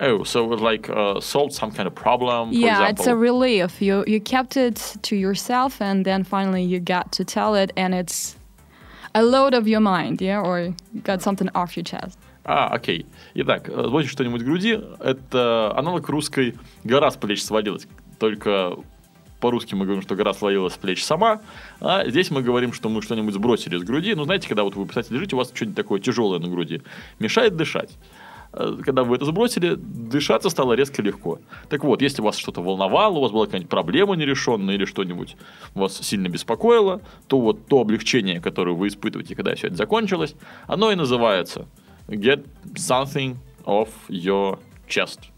Oh, 0.00 0.22
so 0.24 0.52
it 0.52 0.60
like 0.60 0.88
uh, 0.90 1.20
solved 1.20 1.52
some 1.52 1.72
kind 1.72 1.86
of 1.86 1.94
problem. 1.94 2.50
For 2.50 2.54
yeah, 2.54 2.74
example. 2.74 3.02
it's 3.02 3.06
a 3.06 3.16
relief. 3.16 3.82
You 3.82 4.04
you 4.06 4.20
kept 4.20 4.56
it 4.56 4.96
to 5.02 5.16
yourself, 5.16 5.80
and 5.80 6.04
then 6.04 6.22
finally 6.22 6.62
you 6.62 6.78
got 6.78 7.10
to 7.12 7.24
tell 7.24 7.56
it, 7.56 7.72
and 7.76 7.94
it's 7.94 8.36
a 9.14 9.22
load 9.22 9.54
of 9.54 9.66
your 9.66 9.80
mind, 9.80 10.20
yeah, 10.20 10.40
or 10.40 10.60
you 10.60 10.74
got 11.02 11.20
something 11.22 11.48
off 11.54 11.76
your 11.76 11.84
chest. 11.84 12.18
А, 12.44 12.68
окей. 12.68 13.04
Итак, 13.34 13.68
э, 13.68 13.84
сбросить 13.86 14.10
что-нибудь 14.10 14.40
в 14.40 14.44
груди – 14.44 15.00
это 15.00 15.74
аналог 15.76 16.08
русской 16.08 16.54
«гора 16.82 17.10
с 17.10 17.16
плеч 17.16 17.42
свалилась». 17.42 17.86
Только 18.18 18.78
по-русски 19.43 19.75
мы 19.75 19.83
говорим, 19.83 20.01
что 20.01 20.15
гора 20.15 20.33
свалилась 20.33 20.73
с 20.73 20.77
плеч 20.77 21.03
сама, 21.03 21.41
а 21.81 22.07
здесь 22.09 22.31
мы 22.31 22.41
говорим, 22.41 22.71
что 22.71 22.87
мы 22.87 23.01
что-нибудь 23.01 23.33
сбросили 23.33 23.77
с 23.77 23.83
груди. 23.83 24.15
Ну, 24.15 24.23
знаете, 24.23 24.47
когда 24.47 24.63
вот 24.63 24.75
вы, 24.77 24.87
кстати, 24.87 25.11
лежите, 25.11 25.35
у 25.35 25.39
вас 25.39 25.51
что-нибудь 25.53 25.75
такое 25.75 25.99
тяжелое 25.99 26.39
на 26.39 26.47
груди, 26.47 26.81
мешает 27.19 27.57
дышать. 27.57 27.89
Э, 28.53 28.77
Когда 28.81 29.03
вы 29.03 29.17
это 29.17 29.25
сбросили, 29.25 29.75
дышаться 29.75 30.49
стало 30.49 30.73
резко 30.73 31.01
легко. 31.01 31.39
Так 31.67 31.83
вот, 31.83 32.01
если 32.01 32.21
вас 32.21 32.37
что-то 32.37 32.61
волновало, 32.61 33.17
у 33.17 33.21
вас 33.21 33.31
была 33.33 33.47
какая-нибудь 33.47 33.69
проблема 33.69 34.15
нерешенная 34.15 34.75
или 34.75 34.85
что-нибудь 34.85 35.35
вас 35.73 35.97
сильно 35.97 36.29
беспокоило, 36.29 37.01
то 37.27 37.41
вот 37.41 37.67
то 37.67 37.81
облегчение, 37.81 38.39
которое 38.39 38.77
вы 38.77 38.87
испытываете, 38.87 39.35
когда 39.35 39.55
все 39.55 39.67
это 39.67 39.75
закончилось, 39.75 40.35
оно 40.67 40.89
и 40.89 40.95
называется 40.95 41.67
get 42.07 42.45
something 42.75 43.35
off 43.65 43.89
your 44.07 44.57
chest. 44.87 45.32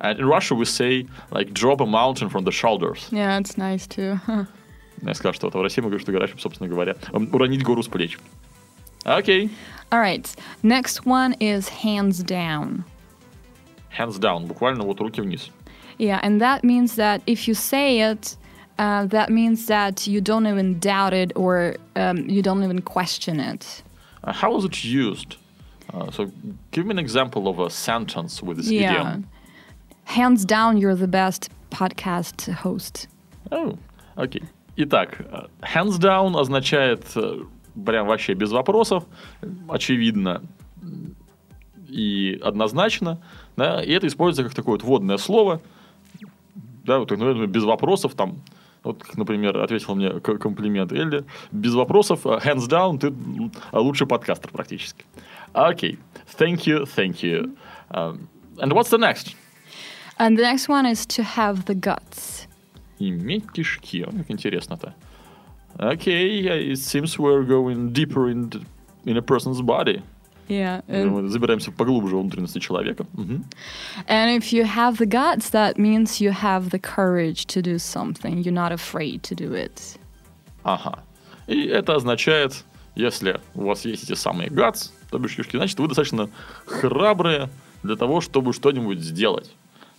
And 0.00 0.18
in 0.18 0.26
Russia 0.26 0.54
we 0.54 0.64
say 0.64 1.06
like 1.30 1.52
drop 1.52 1.80
a 1.80 1.86
mountain 1.86 2.28
from 2.28 2.44
the 2.44 2.50
shoulders. 2.52 3.08
Yeah, 3.10 3.38
it's 3.38 3.56
nice 3.56 3.86
too. 3.86 4.18
Я 5.02 5.14
сказал, 5.14 5.32
что 5.34 5.46
вот 5.48 5.54
в 5.54 5.62
России 5.62 5.80
мы 5.82 5.88
говорим, 5.88 6.00
что 6.00 6.12
гора, 6.12 6.28
собственно 6.38 6.68
говоря, 6.68 6.96
эм, 7.12 7.28
уронить 7.32 7.62
гору 7.62 7.82
с 7.82 7.88
плеч. 7.88 8.18
Окей. 9.04 9.50
All 9.90 10.00
right, 10.00 10.26
next 10.62 11.04
one 11.04 11.34
is 11.40 11.68
hands 11.68 12.22
down. 12.22 12.84
Hands 13.90 14.18
down. 14.18 14.46
Буквально 14.46 14.84
вот 14.84 15.00
руки 15.00 15.20
вниз. 15.20 15.50
Yeah, 15.98 16.20
and 16.22 16.40
that 16.40 16.64
means 16.64 16.96
that 16.96 17.22
if 17.26 17.46
you 17.46 17.54
say 17.54 18.00
it, 18.00 18.36
uh, 18.78 19.06
that 19.06 19.30
means 19.30 19.66
that 19.66 20.06
you 20.08 20.20
don't 20.20 20.46
even 20.46 20.80
doubt 20.80 21.12
it 21.12 21.32
or 21.36 21.76
um, 21.96 22.28
you 22.28 22.42
don't 22.42 22.64
even 22.64 22.80
question 22.80 23.38
it. 23.38 23.82
Uh, 24.24 24.32
how 24.32 24.56
is 24.56 24.64
it 24.64 24.82
used? 24.84 25.36
Uh, 25.92 26.10
so 26.10 26.30
give 26.72 26.84
me 26.86 26.90
an 26.92 26.98
example 26.98 27.46
of 27.46 27.58
a 27.60 27.70
sentence 27.70 28.42
with 28.42 28.56
this 28.56 28.70
Yeah. 28.70 28.90
idiom. 28.90 29.26
Hands 30.15 30.43
down, 30.43 30.77
you're 30.77 30.95
the 30.95 31.07
best 31.07 31.51
podcast 31.69 32.51
host. 32.63 33.07
Oh, 33.51 33.77
окей. 34.15 34.41
Итак, 34.75 35.19
э, 35.19 35.45
hands 35.61 35.99
down 35.99 36.35
означает 36.35 37.05
э, 37.15 37.43
прям 37.85 38.07
вообще 38.07 38.33
без 38.33 38.51
вопросов, 38.51 39.03
очевидно 39.67 40.41
и 41.87 42.39
однозначно, 42.43 43.21
да, 43.55 43.83
и 43.83 43.91
это 43.91 44.07
используется 44.07 44.45
как 44.45 44.55
такое 44.55 44.73
вот 44.77 44.83
вводное 44.83 45.17
слово, 45.17 45.61
да, 46.85 46.97
вот, 46.97 47.11
наверное, 47.11 47.45
без 47.45 47.63
вопросов, 47.63 48.15
там, 48.15 48.41
вот, 48.83 49.03
например, 49.15 49.59
ответил 49.59 49.93
мне 49.93 50.19
комплимент 50.19 50.91
Элли, 50.91 51.23
без 51.51 51.75
вопросов, 51.75 52.25
э, 52.25 52.39
hands 52.43 52.67
down, 52.67 52.97
ты 52.97 53.13
лучший 53.71 54.07
подкастер 54.07 54.49
практически. 54.49 55.05
Окей, 55.53 55.99
thank 56.39 56.65
you, 56.65 56.85
thank 56.85 57.21
you. 57.21 57.55
Um, 57.91 58.27
and 58.57 58.73
what's 58.73 58.89
the 58.89 58.97
next? 58.97 59.35
And 60.19 60.37
the 60.37 60.41
next 60.43 60.67
one 60.67 60.85
is 60.85 61.05
to 61.07 61.23
have 61.23 61.65
the 61.65 61.75
guts. 61.75 62.47
Иметь 62.99 63.49
кишки. 63.53 64.03
О, 64.03 64.11
Как 64.11 64.29
интересно-то. 64.29 64.93
Окей, 65.77 66.41
yeah, 66.43 66.55
it 66.57 66.77
seems 66.77 67.17
we're 67.17 67.43
going 67.45 67.93
deeper 67.93 68.29
in, 68.29 68.49
the- 68.49 68.65
in 69.05 69.15
a 69.17 69.21
person's 69.21 69.61
body. 69.61 70.01
Yeah. 70.49 70.81
And, 70.89 71.11
Мы 71.11 71.29
забираемся 71.29 71.71
поглубже 71.71 72.17
в 72.17 72.19
внутренности 72.21 72.59
человека. 72.59 73.05
Мгм. 73.13 73.45
and 74.07 74.35
if 74.37 74.51
you 74.51 74.63
have 74.65 74.97
the 74.97 75.05
guts, 75.05 75.51
that 75.51 75.77
means 75.77 76.19
you 76.19 76.31
have 76.31 76.71
the 76.71 76.79
courage 76.79 77.45
to 77.47 77.61
do 77.61 77.77
something. 77.77 78.39
You're 78.43 78.51
not 78.51 78.71
afraid 78.73 79.21
to 79.23 79.35
do 79.35 79.53
it. 79.53 79.97
Ага. 80.63 81.03
И 81.47 81.65
это 81.67 81.95
означает, 81.95 82.63
если 82.95 83.39
у 83.55 83.65
вас 83.67 83.85
есть 83.85 84.03
эти 84.03 84.15
самые 84.15 84.49
guts, 84.49 84.91
то 85.11 85.17
бишь 85.19 85.35
кишки, 85.35 85.55
значит, 85.55 85.79
вы 85.79 85.87
достаточно 85.87 86.29
храбрые 86.65 87.49
для 87.83 87.95
того, 87.95 88.19
чтобы 88.19 88.51
что-нибудь 88.53 88.99
сделать. 88.99 89.51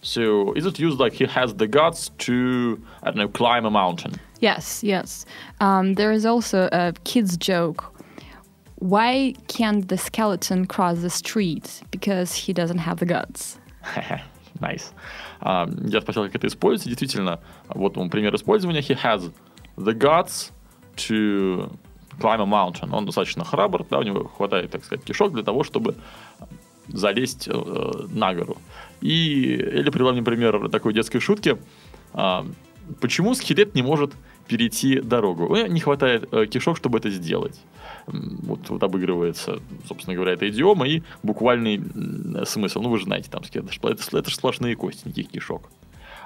So, 0.03 0.55
is 0.55 0.65
it 0.65 0.79
used 0.79 0.99
like 0.99 1.13
he 1.13 1.27
has 1.27 1.55
the 1.55 1.67
guts 1.67 2.11
to, 2.19 2.81
I 3.03 3.07
don't 3.07 3.17
know, 3.17 3.29
climb 3.29 3.67
a 3.67 3.71
mountain? 3.71 4.15
Yes, 4.41 4.83
yes. 4.83 5.27
Um, 5.61 5.95
there 5.95 6.11
is 6.11 6.25
also 6.25 6.69
a 6.73 6.95
kid's 7.05 7.37
joke. 7.37 7.85
Why 8.77 9.35
can't 9.49 9.87
the 9.89 9.99
skeleton 9.99 10.67
cross 10.67 11.01
the 11.01 11.11
street? 11.11 11.83
Because 11.91 12.35
he 12.35 12.55
doesn't 12.55 12.79
have 12.79 12.99
the 12.99 13.07
guts. 13.07 13.59
Nice. 14.61 14.93
А, 15.41 15.69
я 15.85 16.01
спросил, 16.01 16.25
как 16.25 16.35
это 16.35 16.47
используется. 16.47 16.89
Действительно, 16.89 17.41
вот 17.69 17.97
он 17.97 18.11
пример 18.11 18.35
использования. 18.35 18.81
He 18.81 18.95
has 18.95 19.31
the 19.77 19.95
guts 19.95 20.53
to 20.97 21.71
climb 22.19 22.41
a 22.41 22.47
mountain. 22.47 22.95
Он 22.95 23.07
достаточно 23.07 23.45
храбр, 23.45 23.87
да, 23.89 23.99
у 23.99 24.03
него 24.03 24.25
хватает, 24.25 24.71
так 24.71 24.85
сказать, 24.85 25.05
кишок 25.05 25.33
для 25.33 25.43
того, 25.43 25.65
чтобы 25.65 25.97
залезть 26.89 27.49
э, 27.49 27.53
на 28.11 28.35
гору. 28.35 28.59
И 29.01 29.55
или 29.55 29.91
привела 29.91 30.13
мне 30.13 30.23
пример 30.23 30.69
такой 30.71 30.93
детской 30.93 31.21
шутки. 31.21 31.57
А, 32.13 32.47
почему 33.01 33.35
скелет 33.35 33.75
не 33.75 33.83
может 33.83 34.13
перейти 34.47 35.01
дорогу? 35.01 35.47
У 35.47 35.57
него 35.57 35.67
не 35.69 35.81
хватает 35.81 36.29
э, 36.33 36.47
кишок, 36.47 36.77
чтобы 36.77 36.99
это 36.99 37.11
сделать. 37.11 37.61
Вот, 38.07 38.69
вот 38.69 38.83
обыгрывается, 38.83 39.61
собственно 39.87 40.15
говоря, 40.15 40.33
эта 40.33 40.49
идиома 40.49 40.87
и 40.89 41.03
буквальный 41.23 41.81
смысл. 42.45 42.81
Ну, 42.83 42.91
вы 42.91 42.99
же 42.99 43.05
знаете, 43.05 43.31
там 43.31 43.45
скелет, 43.45 43.71
это, 43.83 44.19
это 44.19 44.31
ж 44.31 44.35
сплошные 44.35 44.77
кости, 44.77 45.07
никаких 45.07 45.31
кишок. 45.31 45.71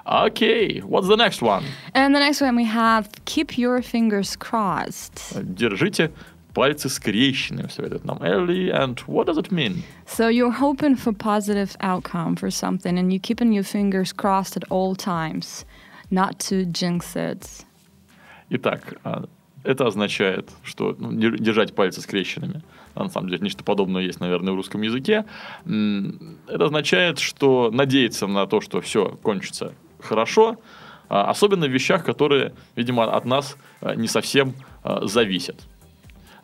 Окей, 0.04 0.80
what's 0.80 1.08
the 1.08 1.16
next 1.16 1.40
one? 1.40 1.64
And 1.94 2.14
the 2.14 2.20
next 2.20 2.42
one 2.42 2.56
we 2.56 2.66
have 2.66 3.08
keep 3.24 3.56
your 3.56 3.80
fingers 3.80 4.36
crossed. 4.36 5.34
Держите 5.42 6.10
пальцы 6.54 6.88
скрещенными, 6.88 7.68
советует 7.68 8.04
нам 8.04 8.22
Элли. 8.22 8.70
And 8.72 8.96
what 9.06 9.26
does 9.26 9.36
it 9.36 9.50
mean? 9.50 9.82
So 10.06 10.28
you're 10.28 10.52
hoping 10.52 10.96
for 10.96 11.12
positive 11.12 11.76
outcome 11.80 12.36
for 12.36 12.50
something 12.50 12.96
and 12.96 13.12
you're 13.12 13.20
keeping 13.20 13.52
your 13.52 13.64
fingers 13.64 14.12
crossed 14.12 14.56
at 14.56 14.64
all 14.70 14.94
times, 14.94 15.66
not 16.10 16.38
to 16.48 16.64
jinx 16.64 17.16
it. 17.16 17.64
Итак, 18.50 18.94
а, 19.02 19.24
это 19.64 19.86
означает, 19.86 20.50
что 20.62 20.94
ну, 20.98 21.12
дер- 21.12 21.38
держать 21.38 21.74
пальцы 21.74 22.00
скрещенными. 22.00 22.62
А 22.94 23.02
на 23.04 23.10
самом 23.10 23.28
деле, 23.28 23.42
нечто 23.42 23.64
подобное 23.64 24.02
есть, 24.02 24.20
наверное, 24.20 24.52
в 24.52 24.56
русском 24.56 24.80
языке. 24.82 25.24
Это 25.64 26.64
означает, 26.64 27.18
что 27.18 27.70
надеяться 27.72 28.28
на 28.28 28.46
то, 28.46 28.60
что 28.60 28.80
все 28.80 29.18
кончится 29.20 29.74
хорошо, 29.98 30.60
а, 31.08 31.28
особенно 31.28 31.66
в 31.66 31.70
вещах, 31.70 32.04
которые, 32.04 32.52
видимо, 32.76 33.04
от 33.04 33.24
нас 33.24 33.56
не 33.96 34.06
совсем 34.06 34.54
зависят. 35.02 35.66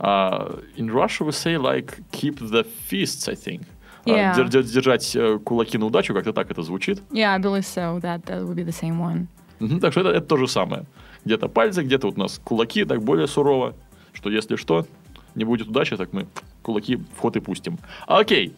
А, 0.02 0.58
In 0.76 0.88
Russia 0.90 1.24
we 1.26 1.32
say 1.32 1.56
like 1.58 2.00
keep 2.10 2.36
the 2.40 2.64
fists, 2.88 3.28
I 3.28 3.34
think. 3.34 3.62
А, 4.06 4.10
Yeah. 4.10 4.34
дер- 4.48 4.62
Держать 4.62 5.14
э, 5.14 5.38
кулаки 5.44 5.76
на 5.78 5.84
удачу, 5.86 6.14
как-то 6.14 6.32
так 6.32 6.50
это 6.50 6.62
звучит. 6.62 7.02
Yeah, 7.10 7.34
I 7.34 7.38
believe 7.38 7.66
so. 7.66 8.00
That 8.00 8.24
that 8.24 8.46
would 8.46 8.56
be 8.56 8.64
the 8.64 8.72
same 8.72 8.98
one. 8.98 9.26
Мгм, 9.60 9.78
Так 9.80 9.92
что 9.92 10.00
это, 10.00 10.10
это 10.10 10.26
то 10.26 10.36
же 10.38 10.48
самое. 10.48 10.84
Где-то 11.26 11.48
пальцы, 11.48 11.82
где-то 11.82 12.06
вот 12.06 12.16
у 12.16 12.20
нас 12.20 12.40
кулаки, 12.42 12.84
так 12.86 13.02
более 13.02 13.26
сурово, 13.26 13.74
что 14.14 14.30
если 14.30 14.56
что, 14.56 14.86
не 15.34 15.44
будет 15.44 15.68
удачи, 15.68 15.96
так 15.98 16.14
мы 16.14 16.26
кулаки 16.62 16.96
в 16.96 17.18
ход 17.20 17.36
и 17.36 17.40
пустим. 17.40 17.78
Окей. 18.06 18.54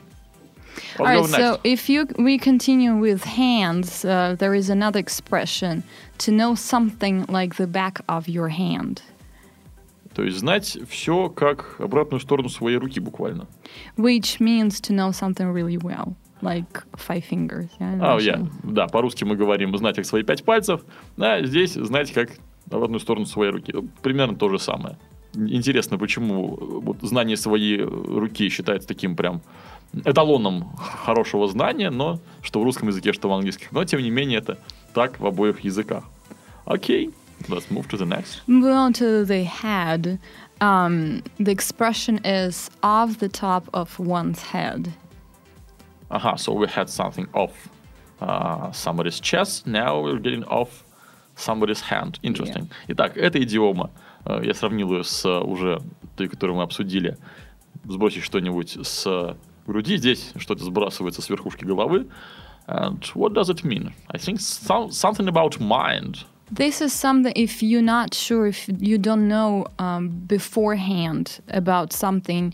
All 0.98 1.06
right. 1.06 1.24
So 1.26 1.60
if 1.64 1.88
you 1.88 2.06
we 2.16 2.38
continue 2.38 2.94
with 2.96 3.24
hands, 3.24 4.04
uh, 4.04 4.36
there 4.38 4.54
is 4.54 4.70
another 4.70 5.00
expression 5.00 5.82
to 6.18 6.30
know 6.32 6.54
something 6.54 7.26
like 7.28 7.56
the 7.56 7.66
back 7.66 8.00
of 8.08 8.26
your 8.28 8.48
hand, 8.48 9.02
То 10.14 10.22
есть 10.24 10.38
знать 10.38 10.78
все 10.88 11.28
как 11.28 11.76
обратную 11.78 12.20
сторону 12.20 12.48
своей 12.48 12.76
руки 12.76 13.00
буквально. 13.00 13.46
which 13.96 14.38
means 14.40 14.80
to 14.80 14.92
know 14.94 15.10
something 15.10 15.52
really 15.52 15.78
well, 15.78 16.14
like 16.42 16.84
five 16.94 17.24
fingers. 17.24 17.68
Yeah. 17.80 17.94
in 17.94 18.00
А, 18.02 18.16
Russian. 18.18 18.50
да, 18.62 18.86
по-русски 18.88 19.24
мы 19.24 19.36
говорим 19.36 19.76
знать 19.76 19.96
как 19.96 20.04
свои 20.06 20.22
пять 20.22 20.44
пальцев, 20.44 20.82
а 21.18 21.42
здесь 21.44 21.72
знать 21.74 22.12
как 22.12 22.30
обратную 22.70 23.00
сторону 23.00 23.26
своей 23.26 23.50
руки. 23.52 23.74
Примерно 24.02 24.36
то 24.36 24.48
же 24.48 24.58
самое. 24.58 24.96
Интересно, 25.34 25.96
почему 25.98 26.56
э, 26.56 26.64
вот 26.84 26.98
знание 27.02 27.36
своей 27.38 27.80
руки 27.80 28.48
считается 28.50 28.86
таким 28.86 29.16
прям 29.16 29.40
эталоном 30.04 30.70
хорошего 30.76 31.48
знания, 31.48 31.90
но 31.90 32.18
что 32.42 32.60
в 32.60 32.64
русском 32.64 32.88
языке, 32.88 33.12
что 33.12 33.28
в 33.28 33.32
английском. 33.32 33.68
Но, 33.72 33.84
тем 33.84 34.00
не 34.02 34.10
менее, 34.10 34.38
это 34.38 34.58
так 34.94 35.20
в 35.20 35.26
обоих 35.26 35.60
языках. 35.60 36.04
Окей, 36.64 37.10
let's 37.48 37.70
move 37.70 37.88
to 37.88 37.96
the 37.96 38.06
next. 38.06 38.40
Moving 38.46 38.72
on 38.72 38.92
to 38.94 39.24
the 39.24 39.44
head, 39.44 40.18
um, 40.60 41.22
the 41.38 41.50
expression 41.50 42.20
is 42.24 42.70
off 42.82 43.18
the 43.18 43.28
top 43.28 43.68
of 43.72 43.98
one's 43.98 44.42
head. 44.42 44.92
Ага, 46.10 46.38
so 46.38 46.52
we 46.52 46.66
had 46.66 46.90
something 46.90 47.26
off 47.32 47.68
uh, 48.20 48.70
somebody's 48.72 49.18
chest, 49.18 49.66
now 49.66 50.00
we're 50.00 50.18
getting 50.18 50.44
off 50.44 50.84
somebody's 51.36 51.80
hand. 51.80 52.18
Interesting. 52.22 52.70
Итак, 52.88 53.16
эта 53.16 53.42
идиома, 53.42 53.90
э, 54.26 54.42
я 54.44 54.54
сравнил 54.54 54.92
ее 54.92 55.04
с 55.04 55.24
э, 55.24 55.40
уже 55.40 55.80
той, 56.16 56.28
которую 56.28 56.56
мы 56.56 56.62
обсудили, 56.62 57.16
сбросить 57.84 58.22
что-нибудь 58.22 58.78
с 58.86 59.36
груди, 59.66 59.96
здесь 59.96 60.32
что-то 60.36 60.64
сбрасывается 60.64 61.22
с 61.22 61.28
верхушки 61.30 61.64
головы. 61.64 62.08
And 62.68 63.00
what 63.14 63.32
does 63.32 63.50
it 63.50 63.64
mean? 63.64 63.92
I 64.08 64.18
think 64.18 64.38
some, 64.38 64.90
something 64.92 65.26
about 65.26 65.58
mind. 65.58 66.24
This 66.54 66.82
is 66.82 66.92
something 66.92 67.32
if 67.34 67.62
you're 67.62 67.82
not 67.82 68.12
sure, 68.14 68.46
if 68.46 68.68
you 68.68 68.98
don't 68.98 69.26
know 69.26 69.66
um, 69.78 70.10
beforehand 70.26 71.40
about 71.48 71.92
something. 71.92 72.52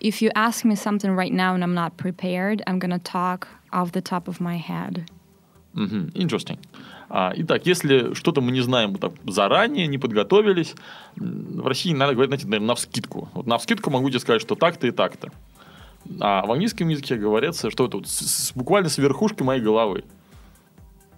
If 0.00 0.20
you 0.20 0.30
ask 0.34 0.64
me 0.64 0.74
something 0.74 1.12
right 1.14 1.32
now 1.32 1.54
and 1.54 1.62
I'm 1.62 1.74
not 1.74 1.96
prepared, 1.96 2.62
I'm 2.66 2.80
gonna 2.80 2.98
talk 2.98 3.46
off 3.72 3.92
the 3.92 4.00
top 4.02 4.26
of 4.26 4.40
my 4.40 4.56
head. 4.58 5.04
Мгм, 5.74 6.10
Interesting. 6.14 6.58
А, 7.08 7.32
итак, 7.36 7.64
если 7.66 8.12
что-то 8.14 8.40
мы 8.40 8.50
не 8.50 8.60
знаем 8.62 8.92
вот 8.92 9.00
так 9.00 9.12
заранее, 9.32 9.86
не 9.86 9.98
подготовились, 9.98 10.74
в 11.16 11.66
России 11.66 11.92
надо 11.94 12.14
говорить, 12.14 12.28
знаете, 12.30 12.46
наверное, 12.46 12.68
навскидку. 12.68 13.28
Вот 13.34 13.46
навскидку 13.46 13.90
могу 13.90 14.10
тебе 14.10 14.18
сказать, 14.18 14.42
что 14.42 14.54
так-то 14.56 14.86
и 14.88 14.90
так-то. 14.90 15.28
А 16.20 16.44
в 16.44 16.50
английском 16.50 16.88
языке 16.88 17.16
говорится, 17.16 17.70
что 17.70 17.86
это 17.86 17.98
вот 17.98 18.08
с- 18.08 18.26
с- 18.48 18.52
буквально 18.54 18.88
с 18.88 18.98
верхушки 18.98 19.42
моей 19.44 19.60
головы. 19.62 20.02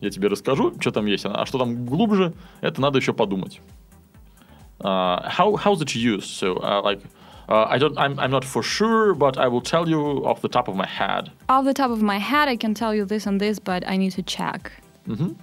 Я 0.05 0.11
тебе 0.11 0.29
расскажу, 0.29 0.75
что 0.81 0.91
там 0.91 1.07
есть, 1.07 1.25
а 1.25 1.47
что 1.47 1.59
там 1.59 1.87
глубже, 1.87 2.35
это 2.61 2.79
надо 2.79 2.99
еще 2.99 3.15
подумать. 3.15 3.63
А, 4.79 5.31
how 5.39 5.57
how's 5.57 5.81
it 5.81 5.95
used? 5.95 6.29
So 6.29 6.61
uh, 6.63 6.83
like 6.83 7.01
uh, 7.49 7.65
I 7.71 7.79
don't 7.79 7.97
I'm 7.97 8.19
I'm 8.19 8.31
not 8.31 8.45
for 8.45 8.63
sure, 8.63 9.15
but 9.15 9.39
I 9.39 9.49
will 9.49 9.63
tell 9.63 9.89
you 9.89 10.27
off 10.27 10.43
the 10.43 10.51
top 10.51 10.69
of 10.69 10.77
my 10.77 10.87
head. 10.87 11.31
Off 11.49 11.65
the 11.65 11.73
top 11.73 11.91
of 11.91 12.03
my 12.03 12.19
head, 12.19 12.49
I 12.49 12.57
can 12.59 12.75
tell 12.75 12.95
you 12.95 13.07
this 13.07 13.25
and 13.27 13.41
this, 13.41 13.59
but 13.59 13.83
I 13.89 13.97
need 13.97 14.13
to 14.13 14.23
check. 14.23 14.73
Мгм. 15.07 15.37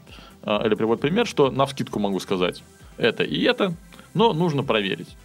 А, 0.44 0.64
Или 0.64 0.76
приводит 0.76 1.02
пример, 1.02 1.26
что 1.26 1.50
на 1.50 1.66
вскидку 1.66 1.98
могу 1.98 2.20
сказать 2.20 2.62
это 3.00 3.24
и 3.24 3.42
это, 3.42 3.74
но 4.14 4.34
нужно 4.34 4.62
проверить. 4.62 5.18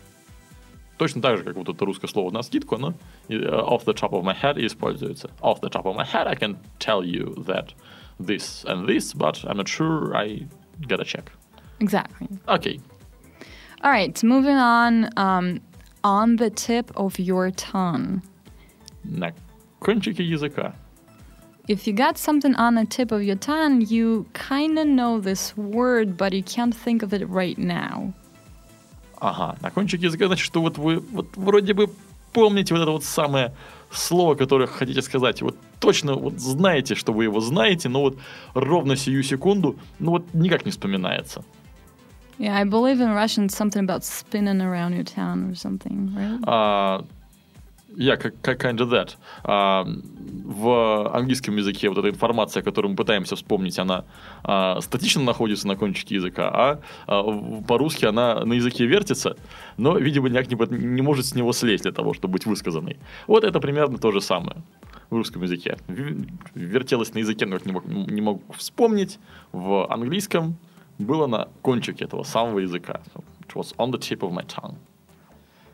Точно 0.96 1.20
так 1.20 1.36
же, 1.36 1.44
как 1.44 1.56
вот 1.56 1.68
это 1.68 1.84
русское 1.84 2.08
слово 2.08 2.30
на 2.30 2.42
скидку, 2.42 2.76
оно 2.76 2.94
э, 3.28 3.34
off 3.34 3.84
the 3.84 3.92
top 3.92 4.12
of 4.12 4.22
my 4.22 4.34
head 4.34 4.56
используется. 4.64 5.30
Off 5.42 5.60
the 5.60 5.68
top 5.68 5.84
of 5.84 5.94
my 5.94 6.06
head 6.10 6.26
I 6.26 6.34
can 6.34 6.56
tell 6.78 7.04
you 7.04 7.34
that 7.44 7.74
this 8.19 8.63
and 8.65 8.87
this, 8.87 9.13
but 9.13 9.43
I'm 9.45 9.57
not 9.57 9.67
sure, 9.67 10.15
I 10.15 10.45
gotta 10.87 11.05
check. 11.05 11.31
Exactly. 11.79 12.27
Окей. 12.47 12.79
All 13.83 13.91
right, 13.91 14.23
moving 14.23 14.57
on. 14.57 15.09
Um, 15.17 15.61
on 16.03 16.35
the 16.37 16.49
tip 16.49 16.91
of 16.95 17.19
your 17.19 17.51
tongue. 17.51 18.21
На 19.03 19.33
кончике 19.79 20.23
языка. 20.23 20.73
If 21.67 21.87
you 21.87 21.93
got 21.93 22.17
something 22.17 22.55
on 22.55 22.75
the 22.75 22.85
tip 22.85 23.11
of 23.11 23.23
your 23.23 23.35
tongue, 23.35 23.81
you 23.81 24.25
kind 24.33 24.77
of 24.79 24.87
know 24.87 25.19
this 25.19 25.55
word, 25.55 26.17
but 26.17 26.33
you 26.33 26.43
can't 26.43 26.75
think 26.75 27.03
of 27.03 27.13
it 27.13 27.27
right 27.29 27.57
now. 27.57 28.13
Ага, 29.19 29.57
на 29.61 29.69
кончике 29.69 30.07
языка, 30.07 30.27
значит, 30.27 30.43
что 30.43 30.61
вот 30.61 30.77
вы 30.77 30.99
вот 30.99 31.27
вроде 31.35 31.73
бы 31.73 31.89
помните 32.33 32.73
вот 32.73 32.81
это 32.81 32.91
вот 32.91 33.03
самое 33.03 33.53
слово, 33.91 34.35
которое 34.35 34.67
хотите 34.67 35.01
сказать. 35.01 35.41
Вот 35.41 35.55
точно 35.80 36.14
вот 36.14 36.38
знаете, 36.38 36.94
что 36.94 37.12
вы 37.12 37.24
его 37.24 37.40
знаете, 37.40 37.88
но 37.88 38.00
вот 38.02 38.18
ровно 38.54 38.96
сию 38.96 39.22
секунду, 39.22 39.76
ну 39.98 40.12
вот 40.12 40.34
никак 40.34 40.64
не 40.64 40.70
вспоминается. 40.70 41.44
Yeah, 42.38 42.54
I 42.54 42.64
believe 42.64 43.00
in 43.00 43.14
Russian 43.14 43.48
something 43.48 43.80
about 43.86 44.04
spinning 44.04 44.60
around 44.60 44.92
your 44.94 45.04
tongue 45.04 45.50
or 45.50 45.54
something, 45.54 46.14
right? 46.14 47.02
Как, 48.18 48.34
как 48.42 48.62
kind 48.62 48.78
of 48.78 48.90
that. 48.90 49.16
А, 49.42 49.86
в 50.44 51.16
английском 51.16 51.56
языке 51.56 51.88
вот 51.88 51.96
эта 51.96 52.10
информация, 52.10 52.62
которую 52.62 52.90
мы 52.90 52.96
пытаемся 52.96 53.36
вспомнить, 53.36 53.78
она 53.78 54.04
а, 54.44 54.82
статично 54.82 55.22
находится 55.22 55.66
на 55.66 55.76
кончике 55.76 56.16
языка, 56.16 56.80
а, 57.06 57.22
в- 57.22 57.64
по-русски 57.64 58.04
она 58.04 58.44
на 58.44 58.52
языке 58.52 58.84
вертится, 58.84 59.36
но, 59.78 59.96
видимо, 59.96 60.28
никак 60.28 60.50
не, 60.50 60.76
не 60.86 61.00
может 61.00 61.24
с 61.24 61.34
него 61.34 61.54
слезть 61.54 61.84
для 61.84 61.92
того, 61.92 62.12
чтобы 62.12 62.32
быть 62.32 62.44
высказанной. 62.44 62.98
Вот 63.26 63.44
это 63.44 63.60
примерно 63.60 63.96
то 63.96 64.12
же 64.12 64.20
самое 64.20 64.58
в 65.10 65.14
русском 65.14 65.42
языке. 65.42 65.76
Вертелось 66.54 67.14
на 67.14 67.18
языке, 67.18 67.46
но 67.46 67.58
не 67.64 67.72
мог, 67.72 67.84
не 67.86 68.20
мог 68.20 68.42
вспомнить. 68.56 69.18
В 69.52 69.86
английском 69.92 70.56
было 70.98 71.26
на 71.26 71.48
кончике 71.62 72.04
этого 72.04 72.22
самого 72.24 72.60
языка. 72.60 73.00
It 73.46 73.54
was 73.54 73.74
on 73.76 73.90
the 73.92 73.98
tip 73.98 74.20
of 74.20 74.32
my 74.32 74.44
tongue. 74.46 74.76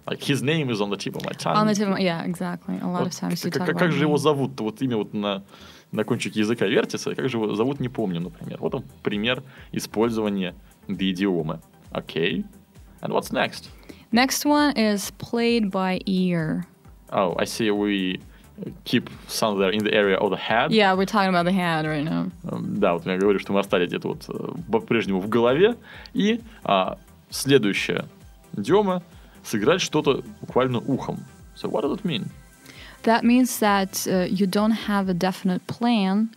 Like 0.06 0.20
his 0.20 0.42
name 0.42 0.68
is 0.70 0.80
on 0.80 0.90
the 0.90 0.96
tip 0.96 1.14
of 1.16 1.24
my 1.24 1.32
tongue. 1.32 1.56
On 1.56 1.66
the 1.66 1.74
tip 1.74 1.88
of, 1.88 1.98
yeah, 2.00 2.24
exactly. 2.24 2.78
A 2.82 2.86
lot 2.86 3.02
Вот 3.04 3.08
of 3.08 3.14
times 3.20 3.44
you 3.44 3.50
talk 3.50 3.78
как- 3.78 3.92
же 3.92 4.04
его 4.04 4.16
зовут-то? 4.18 4.64
Вот 4.64 4.82
имя 4.82 4.96
вот 4.96 5.14
на, 5.14 5.44
на 5.92 6.04
кончике 6.04 6.40
языка 6.40 6.66
вертится, 6.66 7.14
как 7.14 7.28
же 7.28 7.36
его 7.36 7.54
зовут, 7.54 7.78
не 7.80 7.88
помню, 7.88 8.20
например. 8.20 8.58
Вот 8.58 8.74
он 8.74 8.84
пример 9.02 9.42
использования 9.70 10.54
the 10.88 11.10
идиомы. 11.12 11.60
Окей. 11.92 12.44
And 13.00 13.12
what's 13.12 13.32
next? 13.32 13.70
Next 14.10 14.44
one 14.44 14.74
is 14.76 15.10
played 15.18 15.70
by 15.70 16.00
ear. 16.06 16.66
Oh, 17.10 17.34
I 17.38 17.44
see 17.44 17.70
we 17.70 18.20
keep 18.84 19.10
somewhere 19.28 19.70
in 19.70 19.84
the 19.84 19.92
area 19.92 20.16
of 20.16 20.30
the 20.30 20.36
head. 20.36 20.70
Yeah, 20.72 20.94
we're 20.94 21.06
talking 21.06 21.28
about 21.28 21.44
the 21.44 21.52
head 21.52 21.84
right 21.86 22.04
now. 22.04 22.30
Эм, 22.44 22.78
Да, 22.78 22.94
вот 22.94 23.06
я 23.06 23.16
говорю, 23.16 23.38
что 23.38 23.52
мы 23.52 23.60
оставили 23.60 23.86
где-то 23.86 24.08
вот 24.08 24.24
э, 24.28 24.70
по-прежнему 24.70 25.20
в 25.20 25.28
голове. 25.28 25.76
И 26.14 26.40
а, 26.64 26.98
следующая 27.30 28.04
идиома 28.56 29.02
сыграть 29.44 29.80
что-то 29.80 30.22
буквально 30.40 30.78
ухом. 30.78 31.18
So 31.56 31.68
what 31.68 31.82
does 31.84 31.94
it 31.98 32.04
mean? 32.04 32.30
That 33.04 33.24
means 33.24 33.58
that 33.58 34.06
uh, 34.06 34.26
you 34.30 34.46
don't 34.46 34.86
have 34.86 35.08
a 35.08 35.14
definite 35.14 35.66
plan, 35.66 36.28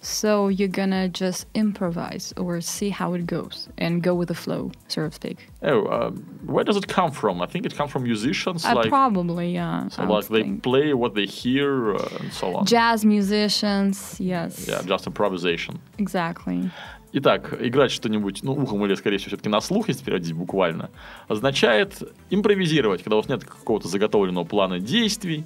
so 0.00 0.48
you're 0.48 0.68
gonna 0.68 1.08
just 1.08 1.46
improvise 1.54 2.32
or 2.36 2.60
see 2.60 2.88
how 2.88 3.12
it 3.14 3.26
goes 3.26 3.68
and 3.78 4.02
go 4.02 4.14
with 4.14 4.28
the 4.28 4.34
flow, 4.34 4.72
so 4.88 5.08
to 5.08 5.12
speak. 5.14 5.48
Oh, 5.62 5.86
um, 5.88 6.16
where 6.46 6.64
does 6.64 6.76
it 6.76 6.88
come 6.88 7.10
from? 7.10 7.42
I 7.42 7.46
think 7.46 7.66
it 7.66 7.76
comes 7.76 7.90
from 7.90 8.04
musicians. 8.04 8.64
Uh, 8.64 8.74
like, 8.74 8.88
probably, 8.88 9.52
yeah. 9.52 9.88
so 9.88 10.02
I 10.02 10.06
like 10.06 10.28
they 10.28 10.42
think. 10.42 10.62
play 10.62 10.94
what 10.94 11.14
they 11.14 11.26
hear 11.26 11.94
uh, 11.96 12.18
and 12.20 12.32
so 12.32 12.56
on. 12.56 12.64
Jazz 12.64 13.04
musicians, 13.04 14.16
yes. 14.18 14.66
Yeah, 14.66 14.82
just 14.82 15.06
improvisation. 15.06 15.78
Exactly. 15.98 16.70
Итак, 17.12 17.52
играть 17.60 17.90
что-нибудь, 17.90 18.44
ну, 18.44 18.52
ухом 18.52 18.86
или, 18.86 18.94
скорее 18.94 19.18
всего, 19.18 19.30
все-таки 19.30 19.48
на 19.48 19.60
слух, 19.60 19.88
если 19.88 20.04
переводить 20.04 20.32
буквально, 20.32 20.90
означает 21.26 22.02
импровизировать, 22.30 23.02
когда 23.02 23.16
у 23.16 23.20
вас 23.20 23.28
нет 23.28 23.44
какого-то 23.44 23.88
заготовленного 23.88 24.44
плана 24.44 24.78
действий, 24.78 25.44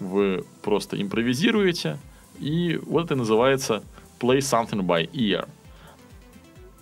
вы 0.00 0.44
просто 0.62 1.00
импровизируете, 1.00 1.98
и 2.38 2.78
вот 2.86 3.06
это 3.06 3.16
называется 3.16 3.82
play 4.18 4.38
something 4.38 4.82
by 4.82 5.10
ear. 5.12 5.48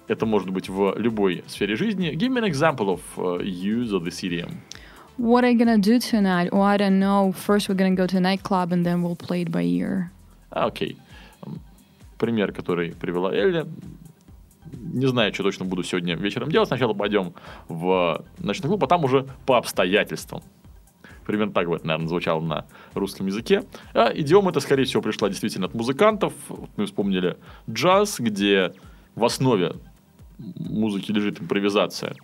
Это 0.08 0.24
может 0.26 0.50
быть 0.50 0.68
в 0.68 0.94
любой 0.96 1.44
сфере 1.46 1.76
жизни. 1.76 2.10
Give 2.12 2.30
me 2.30 2.38
an 2.40 2.50
example 2.50 2.88
of 2.88 3.00
uh, 3.16 3.42
use 3.42 3.92
of 3.92 4.04
this 4.04 4.22
idiom. 4.22 4.60
What 5.18 5.42
are 5.44 5.50
you 5.50 5.58
gonna 5.58 5.78
do 5.78 5.98
tonight? 5.98 6.48
Oh, 6.52 6.60
I 6.62 6.76
don't 6.78 6.98
know. 6.98 7.32
First, 7.32 7.68
we're 7.68 7.74
gonna 7.76 7.94
go 7.96 8.06
to 8.06 8.16
a 8.16 8.20
nightclub 8.20 8.72
and 8.72 8.84
then 8.86 9.02
we'll 9.02 9.16
play 9.16 9.42
it 9.42 9.50
by 9.50 9.62
ear. 9.64 10.10
А, 10.50 10.66
Окей. 10.66 10.96
М, 11.44 11.60
Пример, 12.18 12.52
который 12.52 12.92
привела 12.92 13.32
Элли. 13.34 13.66
Не 14.72 15.06
знаю, 15.06 15.34
что 15.34 15.42
точно 15.42 15.64
буду 15.64 15.82
сегодня 15.82 16.14
вечером 16.14 16.50
делать. 16.50 16.68
Сначала 16.68 16.94
пойдем 16.94 17.34
в 17.68 18.24
ночной 18.38 18.68
клуб, 18.68 18.84
а 18.84 18.86
там 18.86 19.04
уже 19.04 19.26
по 19.44 19.58
обстоятельствам. 19.58 20.42
Примерно 21.28 21.52
так 21.52 21.68
бы 21.68 21.76
это, 21.76 21.86
наверное, 21.86 22.08
звучало 22.08 22.40
на 22.40 22.64
русском 22.94 23.26
языке. 23.26 23.62
А 23.92 24.10
идиома 24.14 24.48
это, 24.48 24.60
скорее 24.60 24.84
всего, 24.84 25.02
пришла 25.02 25.28
действительно 25.28 25.66
от 25.66 25.74
музыкантов. 25.74 26.32
Вот 26.48 26.70
Мы 26.78 26.86
вспомнили 26.86 27.36
джаз, 27.68 28.18
где 28.18 28.72
в 29.14 29.22
основе 29.26 29.74
музыки 30.38 31.12
лежит 31.12 31.38
импровизация 31.38 32.16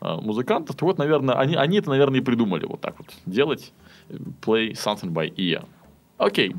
а, 0.00 0.20
музыкантов. 0.20 0.74
То 0.74 0.86
вот, 0.86 0.98
наверное, 0.98 1.36
они, 1.36 1.54
они 1.54 1.78
это, 1.78 1.90
наверное, 1.90 2.18
и 2.18 2.20
придумали 2.20 2.66
вот 2.66 2.80
так 2.80 2.98
вот 2.98 3.14
делать. 3.26 3.72
Play 4.10 4.72
something 4.72 5.12
by 5.12 5.32
ear. 5.36 5.64
Окей. 6.18 6.56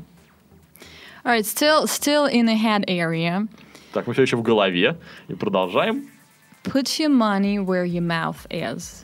All 1.22 1.32
right, 1.32 1.44
still, 1.44 1.86
still 1.86 2.24
in 2.24 2.46
the 2.46 2.56
head 2.56 2.86
area. 2.88 3.46
Так, 3.92 4.06
мы 4.06 4.14
все 4.14 4.22
еще 4.22 4.38
в 4.38 4.42
голове 4.42 4.96
и 5.28 5.34
продолжаем. 5.34 6.08
Put 6.62 6.98
your 6.98 7.10
money 7.10 7.58
where 7.58 7.84
your 7.84 8.00
mouth 8.00 8.46
is. 8.48 9.03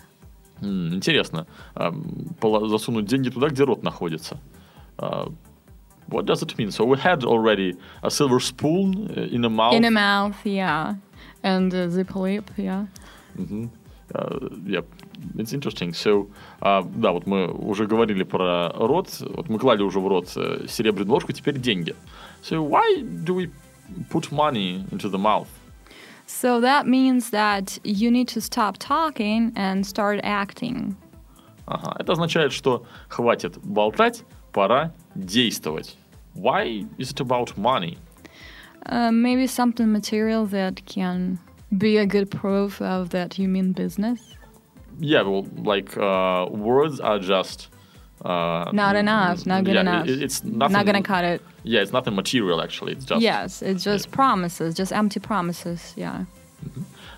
Интересно. 0.63 1.47
А, 1.75 1.93
Засунуть 2.69 3.07
деньги 3.07 3.31
туда, 3.31 3.49
где 3.49 3.65
рот 3.65 3.83
находится. 3.83 4.39
А, 4.99 5.29
What 6.11 6.27
does 6.27 6.43
it 6.43 6.57
mean? 6.59 6.71
So 6.73 6.85
we 6.85 6.99
had 6.99 7.25
already 7.25 7.77
a 8.03 8.11
silver 8.11 8.41
spoon 8.41 9.11
uh, 9.17 9.33
in 9.33 9.45
a 9.45 9.49
mouth. 9.49 9.75
In 9.75 9.83
the 9.83 9.91
mouth, 9.91 10.37
yeah. 10.45 10.97
And 11.43 11.73
uh, 11.73 11.89
zip 11.89 12.15
lip, 12.17 12.51
yeah. 12.57 12.87
Мгм. 13.37 13.71
А, 14.13 14.39
yeah, 14.67 14.83
it's 15.37 15.53
interesting. 15.53 15.93
So, 15.93 16.29
а, 16.61 16.83
да, 16.83 17.13
вот 17.13 17.27
мы 17.27 17.47
уже 17.47 17.87
говорили 17.87 18.25
про 18.25 18.71
рот. 18.75 19.09
Вот 19.21 19.49
мы 19.49 19.59
клали 19.59 19.83
уже 19.83 20.01
в 20.01 20.09
рот 20.09 20.33
э, 20.37 20.67
серебряную 20.69 21.13
ложку, 21.13 21.33
теперь 21.33 21.59
деньги. 21.59 21.95
So 22.43 22.61
why 22.69 23.03
do 23.03 23.35
we 23.35 23.51
put 24.11 24.33
money 24.33 24.85
into 24.91 25.09
the 25.09 25.19
mouth? 25.19 25.47
So 26.30 26.60
that 26.62 26.88
means 26.88 27.30
that 27.30 27.80
you 27.84 28.10
need 28.10 28.28
to 28.30 28.42
stop 28.42 28.78
talking 28.78 29.52
and 29.56 29.86
start 29.86 30.20
acting. 30.24 30.96
Ага. 31.68 31.96
Это 32.00 32.14
означает, 32.14 32.52
что 32.52 32.86
хватит 33.10 33.58
болтать, 33.64 34.24
пора 34.52 34.92
действовать. 35.16 35.96
Why 36.36 36.86
is 36.98 37.12
it 37.12 37.20
about 37.20 37.58
money? 37.58 37.98
Uh, 38.86 39.12
maybe 39.12 39.48
something 39.48 39.92
material 39.92 40.46
that 40.48 40.86
can 40.86 41.40
be 41.78 41.98
a 41.98 42.06
good 42.06 42.30
proof 42.30 42.82
of 42.82 43.10
that 43.10 43.40
you 43.40 43.48
mean 43.48 43.72
business. 43.72 44.20
Yeah, 45.00 45.24
well, 45.24 45.48
like 45.58 45.98
uh, 45.98 46.48
words 46.52 47.00
are 47.00 47.20
just 47.20 47.70
uh, 48.25 48.71
Not 48.73 48.97
enough, 48.97 49.47
not 49.47 49.65
good 49.65 49.75
yeah, 49.75 49.81
enough. 49.81 50.07
it- 50.09 50.23
it's 50.23 50.43
nothing. 50.45 50.73
Not 50.77 50.87
gonna 50.87 51.03
cut 51.03 51.25
it. 51.25 51.43
Yeah, 51.65 51.83
it's 51.83 51.93
nothing 51.93 52.15
material 52.15 52.61
actually. 52.61 52.93
It's 52.93 53.05
just. 53.05 53.21
yes, 53.21 53.63
it's 53.63 53.83
just 53.85 54.11
promises, 54.11 54.75
just 54.75 54.93
empty 54.93 55.21
promises. 55.21 55.93
Yeah. 55.97 56.25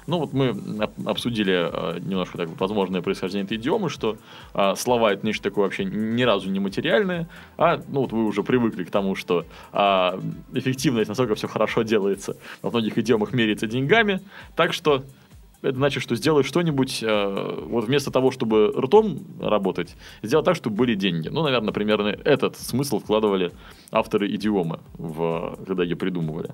Ну 0.09 0.19
вот 0.19 0.33
мы 0.33 0.49
об- 0.49 1.09
обсудили 1.09 1.53
э, 1.73 2.01
немножко 2.01 2.37
так 2.39 2.49
возможное 2.61 3.03
происхождение 3.03 3.45
этой 3.45 3.57
идиомы, 3.57 3.89
что 3.89 4.17
э, 4.53 4.75
слова 4.77 5.13
это 5.13 5.25
нечто 5.25 5.45
такое 5.45 5.65
вообще 5.65 5.85
ни 5.85 6.23
разу 6.25 6.51
не 6.51 6.59
материальное, 6.59 7.29
а 7.57 7.81
ну 7.89 8.01
вот 8.01 8.13
вы 8.13 8.25
уже 8.27 8.43
привыкли 8.43 8.83
к 8.83 8.91
тому, 8.91 9.15
что 9.15 9.45
а, 9.73 10.19
эффективность, 10.55 11.09
насколько 11.09 11.37
все 11.37 11.47
хорошо 11.47 11.83
делается, 11.83 12.37
во 12.63 12.71
многих 12.71 12.99
идиомах 12.99 13.33
меряется 13.33 13.69
деньгами, 13.69 14.21
так 14.57 14.73
что 14.73 15.05
это 15.63 15.77
значит, 15.77 16.03
что 16.03 16.17
сделай 16.17 16.43
что-нибудь, 16.43 17.03
э, 17.03 17.65
вот 17.67 17.85
вместо 17.85 18.11
того, 18.11 18.31
чтобы 18.31 18.73
ртом 18.77 19.21
работать, 19.41 19.97
сделай 20.23 20.45
так, 20.45 20.57
чтобы 20.57 20.77
были 20.77 20.95
деньги. 20.95 21.29
Ну, 21.29 21.43
наверное, 21.43 21.73
примерно 21.73 22.09
этот 22.09 22.57
смысл 22.57 22.99
вкладывали 22.99 23.53
авторы 23.91 24.29
идиомы, 24.35 24.81
в, 24.95 25.59
когда 25.67 25.85
ее 25.85 25.97
придумывали. 25.97 26.51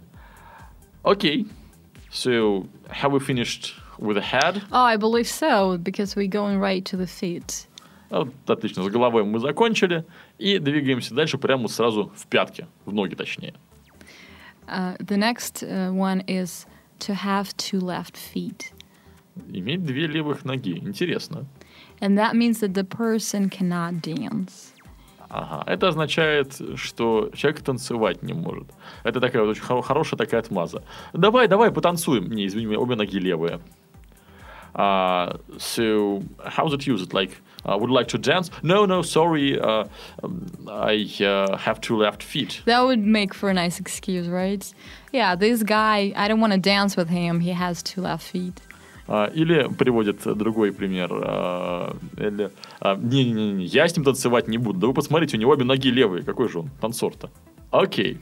Окей. 1.02 1.46
So, 2.10 2.68
have 2.88 3.12
we 3.12 3.20
finished 3.20 3.74
with 3.98 4.16
the 4.16 4.22
head? 4.22 4.62
Oh, 4.70 4.84
I 4.84 4.96
believe 4.96 5.26
so, 5.26 5.76
because 5.78 6.16
we're 6.16 6.26
going 6.26 6.58
right 6.58 6.84
to 6.86 6.96
the 6.96 7.06
feet. 7.06 7.66
Вот, 8.10 8.32
отлично, 8.46 8.82
с 8.82 8.88
головой 8.88 9.24
мы 9.24 9.38
закончили. 9.38 10.04
И 10.38 10.58
двигаемся 10.58 11.14
дальше 11.14 11.36
прямо 11.36 11.68
сразу 11.68 12.10
в 12.14 12.26
пятки, 12.26 12.66
в 12.86 12.92
ноги 12.92 13.14
точнее. 13.14 13.54
Uh, 14.66 14.96
the 14.98 15.16
next 15.16 15.62
uh, 15.62 15.90
one 15.92 16.22
is 16.26 16.66
to 17.00 17.14
have 17.14 17.56
two 17.56 17.80
left 17.80 18.16
feet. 18.16 18.72
Иметь 19.52 19.84
две 19.84 20.06
левых 20.06 20.44
ноги. 20.44 20.78
Интересно. 20.78 21.46
And 22.00 22.16
that 22.16 22.34
means 22.34 22.60
that 22.60 22.74
the 22.74 22.84
person 22.84 23.48
cannot 23.50 24.00
dance. 24.00 24.72
Ага. 25.30 25.62
Это 25.66 25.88
означает, 25.88 26.60
что 26.76 27.30
человек 27.34 27.60
танцевать 27.60 28.22
не 28.22 28.32
может. 28.32 28.68
Это 29.04 29.20
такая 29.20 29.42
вот 29.42 29.50
очень 29.50 29.62
хоро- 29.62 29.82
хорошая 29.82 30.16
такая 30.16 30.40
отмаза. 30.40 30.82
Давай, 31.12 31.48
давай, 31.48 31.70
потанцуем. 31.70 32.30
Не, 32.30 32.46
извини, 32.46 32.66
меня 32.66 32.78
обе 32.78 32.94
ноги 32.96 33.18
левые. 33.18 33.60
Uh, 34.74 35.36
so, 35.58 36.22
how's 36.46 36.72
it 36.72 36.86
used? 36.86 37.12
Like, 37.12 37.32
uh, 37.64 37.76
would 37.76 37.90
like 37.90 38.06
to 38.08 38.18
dance? 38.18 38.50
No, 38.62 38.86
no, 38.86 39.02
sorry. 39.02 39.58
Uh, 39.58 39.84
um, 40.22 40.46
I 40.68 41.08
uh, 41.20 41.56
have 41.56 41.80
two 41.80 41.96
left 41.96 42.22
feet. 42.22 42.62
That 42.66 42.82
would 42.82 43.04
make 43.04 43.34
for 43.34 43.50
a 43.50 43.54
nice 43.54 43.80
excuse, 43.80 44.28
right? 44.28 44.62
Yeah, 45.12 45.34
this 45.34 45.62
guy, 45.62 46.12
I 46.14 46.28
don't 46.28 46.40
want 46.40 46.52
to 46.52 46.58
dance 46.60 46.96
with 46.96 47.08
him. 47.08 47.40
He 47.40 47.50
has 47.50 47.82
two 47.82 48.02
left 48.02 48.24
feet. 48.24 48.60
А, 49.08 49.26
Или 49.34 49.68
приводит 49.78 50.20
другой 50.36 50.70
пример. 50.72 51.08
а, 51.12 51.96
Или, 52.18 52.50
а, 52.80 52.94
не-не-не, 52.96 53.64
я 53.64 53.88
с 53.88 53.96
ним 53.96 54.04
танцевать 54.04 54.48
не 54.48 54.58
буду. 54.58 54.78
Да 54.80 54.86
вы 54.86 54.94
посмотрите, 54.94 55.36
у 55.36 55.40
него 55.40 55.52
обе 55.52 55.64
ноги 55.64 55.88
левые. 55.88 56.22
Какой 56.24 56.48
же 56.48 56.60
он 56.60 56.70
танцор-то? 56.80 57.30
Окей. 57.70 58.18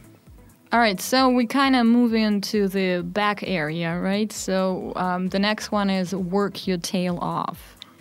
All 0.73 0.81
right, 0.81 1.01
so 1.01 1.29
we 1.31 1.47
kind 1.47 1.77
of 1.77 1.85
move 1.87 2.13
into 2.13 2.67
the 2.69 3.01
back 3.03 3.43
area, 3.43 4.01
right? 4.01 4.33
So 4.33 4.93
um, 4.97 5.29
the 5.29 5.39
next 5.39 5.71
one 5.71 5.89
is 5.91 6.13
work 6.13 6.67
your 6.67 6.79
tail 6.79 7.19
off. 7.21 7.57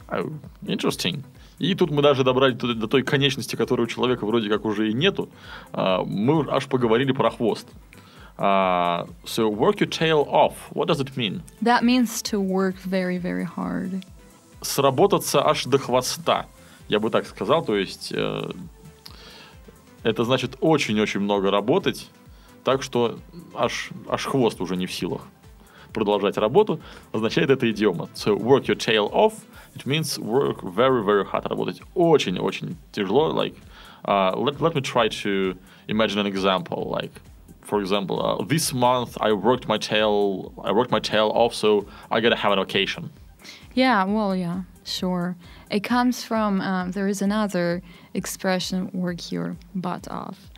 Oh, 0.10 0.32
Interesting. 0.68 1.24
И 1.58 1.74
тут 1.74 1.90
мы 1.92 2.02
даже 2.02 2.24
добрали 2.24 2.54
туда- 2.54 2.74
до 2.74 2.88
той 2.88 3.02
конечности, 3.04 3.56
которой 3.56 3.84
у 3.84 3.88
человека 3.88 4.26
вроде 4.26 4.50
как 4.50 4.66
уже 4.66 4.90
и 4.90 4.94
нету. 4.94 5.30
Мы 5.74 6.46
аж 6.50 6.66
поговорили 6.68 7.14
про 7.14 7.30
хвост. 7.30 7.68
А, 8.38 9.08
So, 9.26 9.50
work 9.50 9.80
your 9.80 9.90
tail 9.90 10.28
off. 10.30 10.54
What 10.74 10.88
does 10.88 11.00
it 11.00 11.16
mean? 11.16 11.42
That 11.62 11.84
means 11.84 12.22
to 12.24 12.40
work 12.40 12.76
very, 12.78 13.18
very 13.18 13.46
hard. 13.46 14.04
Сработаться 14.62 15.46
аж 15.46 15.66
до 15.66 15.78
хвоста. 15.78 16.46
Я 16.88 17.00
бы 17.00 17.10
так 17.10 17.26
сказал. 17.28 17.64
То 17.64 17.76
есть, 17.78 18.12
э, 18.12 18.52
это 20.04 20.24
значит 20.24 20.58
очень-очень 20.60 21.20
много 21.20 21.50
работать, 21.50 22.10
так 22.64 22.84
что 22.84 23.18
аж, 23.56 23.90
аж 24.10 24.26
хвост 24.26 24.62
уже 24.62 24.76
не 24.76 24.86
в 24.86 24.94
силах 24.94 25.22
продолжать 25.94 26.38
работу, 26.38 26.82
означает 27.14 27.50
это 27.50 27.72
идиома. 27.72 28.10
So, 28.16 28.38
work 28.38 28.66
your 28.66 28.76
tail 28.76 29.10
off, 29.14 29.34
it 29.76 29.86
means 29.86 30.20
work 30.20 30.62
very, 30.62 31.02
very 31.04 31.24
hard. 31.26 31.48
Работать 31.48 31.82
очень-очень 31.96 32.76
тяжело. 32.92 33.32
Like, 33.32 33.56
uh, 34.04 34.36
let, 34.36 34.60
let 34.60 34.76
me 34.76 34.82
try 34.82 35.08
to 35.24 35.58
imagine 35.88 36.20
an 36.20 36.28
example. 36.28 36.90
Like, 36.92 37.12
for 37.66 37.82
example, 37.82 38.24
uh, 38.24 38.44
this 38.46 38.74
month 38.74 39.18
I 39.20 39.34
worked 39.34 39.68
my 39.68 39.78
tail, 39.78 40.54
I 40.64 40.72
worked 40.72 40.92
my 40.92 41.00
tail 41.00 41.32
off, 41.34 41.54
so 41.54 41.88
I 42.12 42.22
gotta 42.22 42.36
have 42.36 42.52
a 42.52 42.56
vacation. 42.56 43.10
Yeah, 43.74 44.06
well, 44.06 44.36
yeah, 44.36 44.62
sure. 44.84 45.36
It 45.70 45.82
comes 45.82 46.24
from, 46.24 46.62
um, 46.62 46.92
there 46.92 47.08
is 47.08 47.22
another 47.22 47.82
expression, 48.14 48.90
work 48.94 49.32
your 49.32 49.58
butt 49.74 50.10
off. 50.10 50.50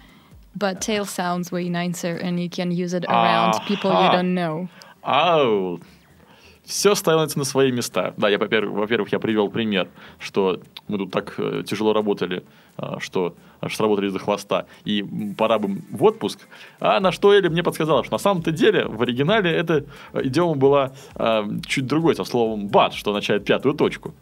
But 0.55 0.81
tail 0.81 1.05
sounds 1.05 1.51
way 1.51 1.69
nicer, 1.69 2.15
and 2.15 2.39
you 2.39 2.49
can 2.49 2.71
use 2.71 2.93
it 2.93 3.05
around 3.05 3.59
people 3.65 3.91
you 4.03 4.11
don't 4.11 4.33
know. 4.33 4.69
Ау! 5.03 5.79
Все 6.67 6.95
становится 6.95 7.39
на 7.39 7.45
свои 7.45 7.71
места. 7.71 8.13
Да, 8.17 8.27
я, 8.27 8.37
во-первых, 8.37 9.11
я 9.13 9.19
привел 9.19 9.47
пример, 9.47 9.87
что 10.19 10.59
мы 10.89 10.97
тут 10.97 11.11
так 11.11 11.35
э, 11.37 11.63
тяжело 11.65 11.93
работали, 11.93 12.43
а, 12.75 12.99
что 12.99 13.35
аж 13.61 13.73
сработали 13.73 14.07
из-за 14.07 14.19
хвоста, 14.19 14.65
и 14.83 15.01
пора 15.37 15.59
бы 15.59 15.81
в 15.89 16.03
отпуск. 16.03 16.41
А 16.81 16.99
на 16.99 17.13
что 17.13 17.33
Эля 17.33 17.49
мне 17.49 17.63
подсказала, 17.63 18.03
что 18.03 18.13
на 18.13 18.17
самом-то 18.17 18.51
деле 18.51 18.85
в 18.85 19.01
оригинале 19.01 19.49
эта 19.49 19.85
э, 20.11 20.21
идиома 20.25 20.55
была 20.55 20.91
а, 21.15 21.47
чуть 21.65 21.87
другой, 21.87 22.15
со 22.15 22.25
словом 22.25 22.67
«бат», 22.67 22.93
что 22.93 23.11
означает 23.11 23.45
пятую 23.45 23.73
точку. 23.73 24.13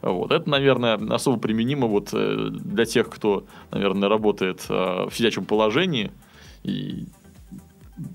Вот. 0.00 0.32
Это, 0.32 0.50
наверное, 0.50 0.96
особо 1.14 1.38
применимо 1.38 1.86
вот 1.86 2.08
э, 2.12 2.48
для 2.50 2.84
тех, 2.84 3.10
кто, 3.10 3.44
наверное, 3.70 4.08
работает 4.08 4.66
э, 4.68 5.06
в 5.08 5.12
сидячем 5.16 5.44
положении 5.44 6.10
и 6.64 7.06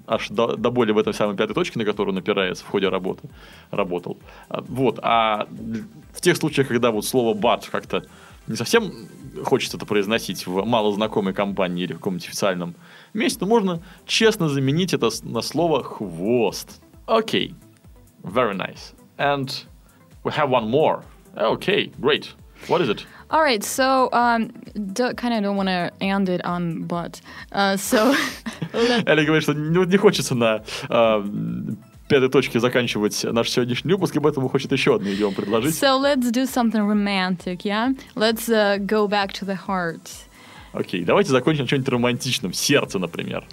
аж 0.06 0.30
до, 0.30 0.56
до 0.56 0.72
боли 0.72 0.92
в 0.92 0.98
этой 0.98 1.14
самой 1.14 1.36
пятой 1.36 1.54
точке, 1.54 1.80
на 1.80 1.86
которую 1.86 2.14
напирается 2.14 2.64
в 2.64 2.68
ходе 2.68 2.90
работы, 2.90 3.30
работал. 3.72 4.18
А, 4.50 4.62
Вот. 4.68 5.00
А 5.02 5.48
в 6.14 6.22
тех 6.22 6.38
случаях, 6.38 6.68
когда 6.68 6.92
вот 6.92 7.06
слово 7.06 7.38
«but» 7.38 7.70
как-то 7.70 8.04
не 8.48 8.56
совсем 8.56 8.92
хочется 9.44 9.78
это 9.78 9.86
произносить 9.86 10.48
в 10.48 10.64
малознакомой 10.66 11.34
компании 11.34 11.84
или 11.84 11.94
в 11.94 11.98
каком-нибудь 11.98 12.28
официальном 12.28 12.76
месте, 13.14 13.40
то 13.40 13.46
можно 13.46 13.82
честно 14.06 14.50
заменить 14.50 14.94
это 14.94 15.10
на 15.24 15.42
слово 15.42 15.84
«хвост». 15.84 16.82
Окей. 17.06 17.54
Very 18.24 18.56
nice. 18.56 18.94
And 19.18 19.50
we 20.24 20.32
have 20.32 20.50
one 20.50 20.70
more. 20.70 21.04
Okay, 21.36 21.92
great. 22.00 22.36
What 22.68 22.82
is 22.82 22.90
it? 22.90 23.06
All 23.30 23.42
right, 23.42 23.64
so 23.64 24.10
um, 24.14 24.50
kind 24.96 25.34
of 25.34 25.44
don't 25.44 25.58
want 25.58 25.70
to 25.70 25.92
end 26.02 26.30
it 26.30 26.44
on 26.46 26.84
but. 26.84 27.22
Uh, 27.52 27.78
so 27.78 28.14
Эля 28.74 29.26
говорит, 29.26 29.44
что 29.44 29.54
не, 29.54 29.86
не 29.86 29.98
хочется 29.98 30.36
на 30.36 30.64
а, 30.90 31.24
пятой 32.08 32.30
точке 32.30 32.60
заканчивать 32.60 33.24
наш 33.24 33.50
сегодняшний 33.50 33.94
выпуск, 33.94 34.16
и 34.16 34.20
поэтому 34.20 34.50
хочет 34.50 34.72
еще 34.72 34.96
одну 34.96 35.14
идиому 35.14 35.36
предложить. 35.36 35.76
so 35.76 35.98
let's 36.00 36.32
do 36.32 36.46
something 36.46 36.82
romantic, 36.82 37.66
yeah? 37.66 37.94
Let's 38.16 38.50
uh, 38.50 38.78
go 38.80 39.08
back 39.08 39.34
to 39.34 39.46
the 39.46 39.58
heart. 39.68 40.10
Окей, 40.74 41.04
давайте 41.04 41.32
закончим 41.32 41.64
на 41.64 41.68
чем-нибудь 41.68 41.90
романтичном. 41.90 42.54
Сердце, 42.54 43.00
например. 43.00 43.46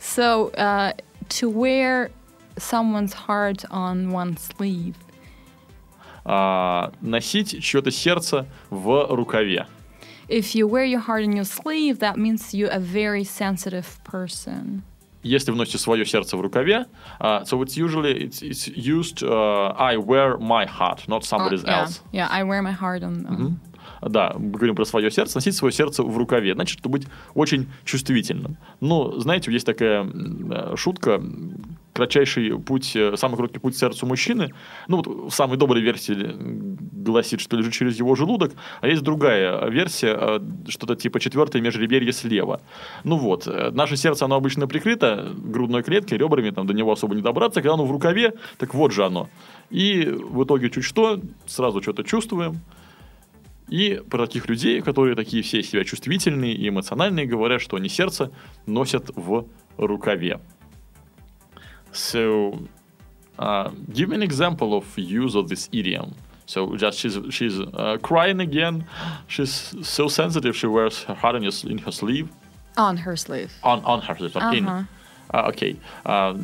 So 0.00 0.50
uh, 0.54 0.92
to 1.28 1.50
wear 1.50 2.10
someone's 2.58 3.12
heart 3.12 3.64
on 3.70 4.10
one's 4.10 4.40
sleeve. 4.40 4.94
А, 6.24 6.92
носить 7.00 7.62
чье-то 7.62 7.90
сердце 7.90 8.46
в 8.70 9.06
рукаве. 9.14 9.66
If 10.28 10.54
you 10.54 10.68
wear 10.68 10.84
your 10.84 11.00
heart 11.00 11.24
on 11.24 11.34
your 11.34 11.44
sleeve, 11.44 11.98
that 11.98 12.16
means 12.16 12.54
you're 12.54 12.70
a 12.70 12.78
very 12.78 13.24
sensitive 13.24 13.86
person. 14.04 14.82
Если 15.22 15.50
вы 15.50 15.58
носите 15.58 15.78
свое 15.78 16.06
сердце 16.06 16.36
в 16.36 16.40
рукаве, 16.40 16.86
а, 17.18 17.42
so 17.44 17.60
it's 17.62 17.76
usually 17.76 18.28
it's, 18.28 18.42
it's 18.42 18.68
used 18.68 19.22
uh, 19.22 19.74
I 19.76 19.96
wear 19.96 20.38
my 20.38 20.64
heart, 20.66 21.06
not 21.08 21.24
somebody 21.24 21.56
Uh, 21.56 21.62
yeah, 21.66 21.80
else. 21.82 22.00
yeah, 22.12 22.28
I 22.30 22.42
wear 22.44 22.62
my 22.62 22.72
heart 22.72 23.02
on. 23.02 23.26
on 23.26 23.56
Да, 24.02 24.32
мы 24.38 24.50
говорим 24.52 24.74
про 24.76 24.84
свое 24.86 25.10
сердце. 25.10 25.36
Носить 25.36 25.54
свое 25.56 25.72
сердце 25.72 26.02
в 26.02 26.16
рукаве. 26.16 26.54
Значит, 26.54 26.80
быть 26.86 27.06
очень 27.34 27.68
чувствительным. 27.84 28.56
Ну, 28.80 29.18
знаете, 29.20 29.52
есть 29.52 29.66
такая 29.66 30.04
э, 30.06 30.74
шутка. 30.76 31.20
Кратчайший 32.00 32.58
путь, 32.58 32.96
э, 32.96 33.14
самый 33.18 33.36
короткий 33.36 33.58
путь 33.58 33.74
к 33.74 33.76
сердцу 33.76 34.06
мужчины. 34.06 34.54
Ну, 34.88 34.96
вот 34.96 35.06
в 35.06 35.30
самой 35.34 35.58
доброй 35.58 35.82
версии 35.82 36.16
гласит, 36.34 37.42
что 37.42 37.58
лежит 37.58 37.74
через 37.74 37.98
его 37.98 38.14
желудок. 38.14 38.52
А 38.80 38.88
есть 38.88 39.02
другая 39.02 39.68
версия, 39.68 40.16
э, 40.18 40.40
что-то 40.66 40.96
типа 40.96 41.20
четвертое 41.20 41.60
межреберье 41.60 42.10
слева. 42.12 42.62
Ну 43.04 43.18
вот, 43.18 43.46
э, 43.46 43.70
наше 43.72 43.98
сердце, 43.98 44.24
оно 44.24 44.36
обычно 44.36 44.66
прикрыто 44.66 45.30
грудной 45.36 45.82
клеткой, 45.82 46.16
ребрами, 46.16 46.48
там 46.48 46.66
до 46.66 46.72
него 46.72 46.90
особо 46.90 47.14
не 47.14 47.20
добраться. 47.20 47.60
Когда 47.60 47.74
оно 47.74 47.84
в 47.84 47.92
рукаве, 47.92 48.32
так 48.56 48.72
вот 48.72 48.92
же 48.92 49.04
оно. 49.04 49.28
И 49.68 50.04
в 50.04 50.44
итоге 50.44 50.70
чуть 50.70 50.84
что, 50.84 51.20
сразу 51.46 51.82
что-то 51.82 52.02
чувствуем. 52.02 52.62
И 53.68 54.00
про 54.08 54.26
таких 54.26 54.48
людей, 54.48 54.80
которые 54.80 55.16
такие 55.16 55.42
все 55.42 55.62
себя 55.62 55.84
чувствительные 55.84 56.54
и 56.54 56.66
эмоциональные, 56.66 57.26
говорят, 57.26 57.60
что 57.60 57.76
они 57.76 57.90
сердце 57.90 58.32
носят 58.64 59.10
в 59.14 59.44
рукаве. 59.76 60.40
So, 61.92 62.58
uh, 63.38 63.70
give 63.92 64.08
me 64.08 64.16
an 64.16 64.22
example 64.22 64.74
of 64.74 64.86
use 64.98 65.34
of 65.34 65.48
this 65.48 65.68
idiom. 65.72 66.14
So 66.46 66.76
just 66.76 66.98
she's 66.98 67.16
she's 67.30 67.60
uh, 67.60 67.98
crying 68.02 68.40
again. 68.40 68.84
She's 69.28 69.72
so 69.82 70.08
sensitive. 70.08 70.56
She 70.56 70.66
wears 70.66 71.04
her 71.04 71.14
heart 71.14 71.36
in, 71.36 71.42
your, 71.44 71.52
in 71.64 71.78
her 71.78 71.92
sleeve, 71.92 72.28
on 72.76 72.96
her 72.96 73.16
sleeve. 73.16 73.52
on 73.62 73.84
on 73.84 74.00
her 74.02 74.14
sleeve. 74.16 74.34
not 74.34 74.56
in. 74.56 74.66
А, 75.32 75.46
Окей. 75.48 75.78
А, 76.04 76.36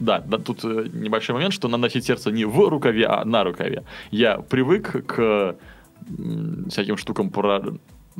да, 0.00 0.20
да, 0.20 0.38
тут 0.38 0.64
э, 0.64 0.88
небольшой 0.92 1.34
момент, 1.34 1.52
что 1.52 1.68
надо 1.68 1.82
носить 1.82 2.06
сердце 2.06 2.30
не 2.30 2.44
в 2.44 2.68
рукаве, 2.68 3.06
а 3.06 3.24
на 3.24 3.44
рукаве. 3.44 3.84
Я 4.10 4.38
привык 4.38 5.06
к 5.06 5.56
всяким 6.68 6.96
штукам 6.96 7.30
про 7.30 7.62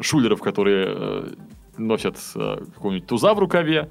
шулеров, 0.01 0.41
которые 0.41 0.87
э, 0.89 1.33
носят 1.79 2.19
э, 2.37 2.59
какого-нибудь 2.75 3.09
туза 3.09 3.35
в 3.35 3.39
рукаве. 3.39 3.91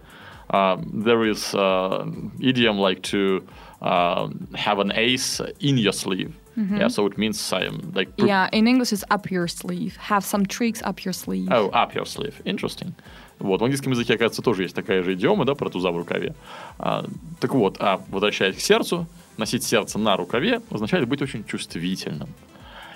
А, 0.53 0.77
there 0.83 1.23
is 1.23 1.55
uh, 1.55 2.05
idiom 2.41 2.77
like 2.77 3.01
to 3.03 3.41
uh, 3.81 4.27
have 4.53 4.79
an 4.79 4.91
ace 4.91 5.39
in 5.61 5.77
your 5.77 5.93
sleeve. 5.93 6.33
Yeah, 6.57 6.89
so 6.89 7.05
it 7.05 7.17
means 7.17 7.53
I'm 7.53 7.93
like 7.95 8.15
pre- 8.17 8.27
Yeah, 8.27 8.49
in 8.51 8.67
English 8.67 8.91
it's 8.91 9.05
up 9.09 9.31
your 9.31 9.47
sleeve. 9.47 9.95
Have 9.97 10.23
some 10.25 10.45
tricks 10.45 10.81
up 10.83 11.05
your 11.05 11.13
sleeve. 11.13 11.47
Oh, 11.49 11.69
up 11.69 11.95
your 11.95 12.05
sleeve. 12.05 12.35
Interesting. 12.43 12.93
Вот, 13.39 13.61
в 13.61 13.63
английском 13.63 13.93
языке, 13.93 14.13
оказывается, 14.13 14.41
тоже 14.43 14.63
есть 14.63 14.75
такая 14.75 15.01
же 15.01 15.13
идиома, 15.13 15.45
да, 15.45 15.55
про 15.55 15.69
туза 15.69 15.89
в 15.91 15.97
рукаве. 15.97 16.35
А, 16.77 17.05
так 17.39 17.55
вот, 17.55 17.77
а 17.79 18.01
возвращаясь 18.09 18.55
к 18.55 18.59
сердцу, 18.59 19.07
носить 19.37 19.63
сердце 19.63 19.97
на 19.97 20.15
рукаве 20.15 20.61
означает 20.69 21.07
быть 21.07 21.21
очень 21.21 21.43
чувствительным. 21.45 22.29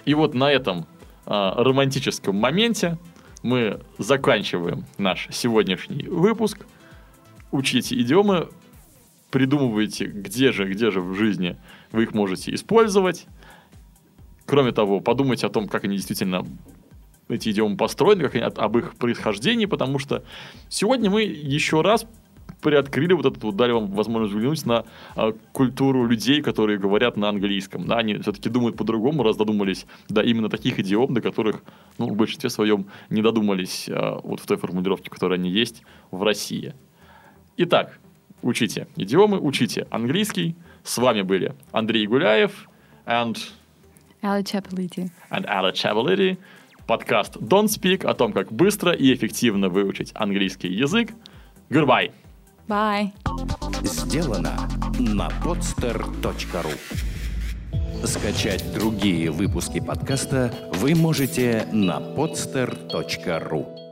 И 0.04 0.14
вот 0.14 0.36
на 0.36 0.52
этом 0.52 0.86
а, 1.26 1.64
романтическом 1.64 2.36
моменте 2.36 2.98
мы 3.42 3.80
заканчиваем 3.98 4.84
наш 4.98 5.30
сегодняшний 5.32 6.04
выпуск. 6.08 6.66
Учите 7.56 7.98
идиомы, 8.02 8.50
придумывайте, 9.32 10.08
где 10.08 10.52
же, 10.52 10.66
где 10.66 10.92
же 10.92 11.00
в 11.00 11.16
жизни 11.16 11.56
вы 11.94 12.04
их 12.04 12.14
можете 12.14 12.54
использовать. 12.54 13.28
Кроме 14.46 14.74
того, 14.74 15.00
подумайте 15.00 15.48
о 15.48 15.50
том, 15.50 15.70
как 15.70 15.86
они 15.86 15.96
действительно 15.96 16.46
эти 17.30 17.52
идиомы 17.52 17.78
построены, 17.78 18.24
как 18.24 18.36
они, 18.36 18.44
об 18.44 18.78
их 18.78 18.98
происхождении, 18.98 19.68
потому 19.68 20.00
что 20.00 20.26
сегодня 20.68 21.10
мы 21.10 21.24
еще 21.24 21.80
раз 21.80 22.06
приоткрыли 22.60 23.14
вот 23.14 23.26
этот 23.26 23.42
вот, 23.42 23.56
дали 23.56 23.72
вам 23.72 23.88
возможность 23.88 24.34
взглянуть 24.34 24.66
на 24.66 24.84
а, 25.16 25.32
культуру 25.54 26.06
людей, 26.06 26.42
которые 26.42 26.78
говорят 26.78 27.16
на 27.16 27.30
английском. 27.30 27.88
Да, 27.88 28.00
они 28.00 28.18
все-таки 28.18 28.50
думают 28.50 28.76
по-другому, 28.76 29.24
раз 29.24 29.38
додумались 29.38 29.86
до 30.10 30.20
именно 30.24 30.50
таких 30.50 30.78
идиом, 30.80 31.14
до 31.14 31.22
которых, 31.22 31.64
ну, 32.00 32.10
в 32.10 32.18
большинстве 32.18 32.50
своем 32.50 32.88
не 33.10 33.22
додумались 33.22 33.88
а, 33.88 34.20
вот 34.22 34.42
в 34.42 34.46
той 34.46 34.58
формулировке, 34.58 35.10
которая 35.10 35.40
они 35.40 35.50
есть 35.50 35.84
в 36.12 36.22
России. 36.22 36.74
Итак, 37.58 38.00
учите 38.42 38.88
идиомы, 38.96 39.40
учите 39.40 39.88
английский. 39.90 40.56
С 40.84 40.98
вами 40.98 41.22
были 41.22 41.54
Андрей 41.72 42.06
Гуляев 42.08 42.68
and 43.06 43.38
Ali 44.22 44.44
Chapeliti. 44.44 45.10
and 45.32 45.46
Ala 45.46 45.72
Chavality. 45.74 46.38
Подкаст 46.86 47.38
Don't 47.38 47.68
Speak 47.68 48.06
о 48.06 48.14
том, 48.14 48.34
как 48.34 48.52
быстро 48.52 48.92
и 48.92 49.14
эффективно 49.14 49.70
выучить 49.70 50.12
английский 50.14 50.68
язык. 50.72 51.10
Goodbye! 51.70 52.12
Bye. 52.68 53.12
Сделано 53.84 54.68
на 55.00 55.30
podster.ru 55.44 56.74
Скачать 58.06 58.74
другие 58.74 59.32
выпуски 59.32 59.80
подкаста 59.80 60.54
вы 60.74 60.94
можете 60.96 61.68
на 61.72 61.98
podster.ru 62.00 63.85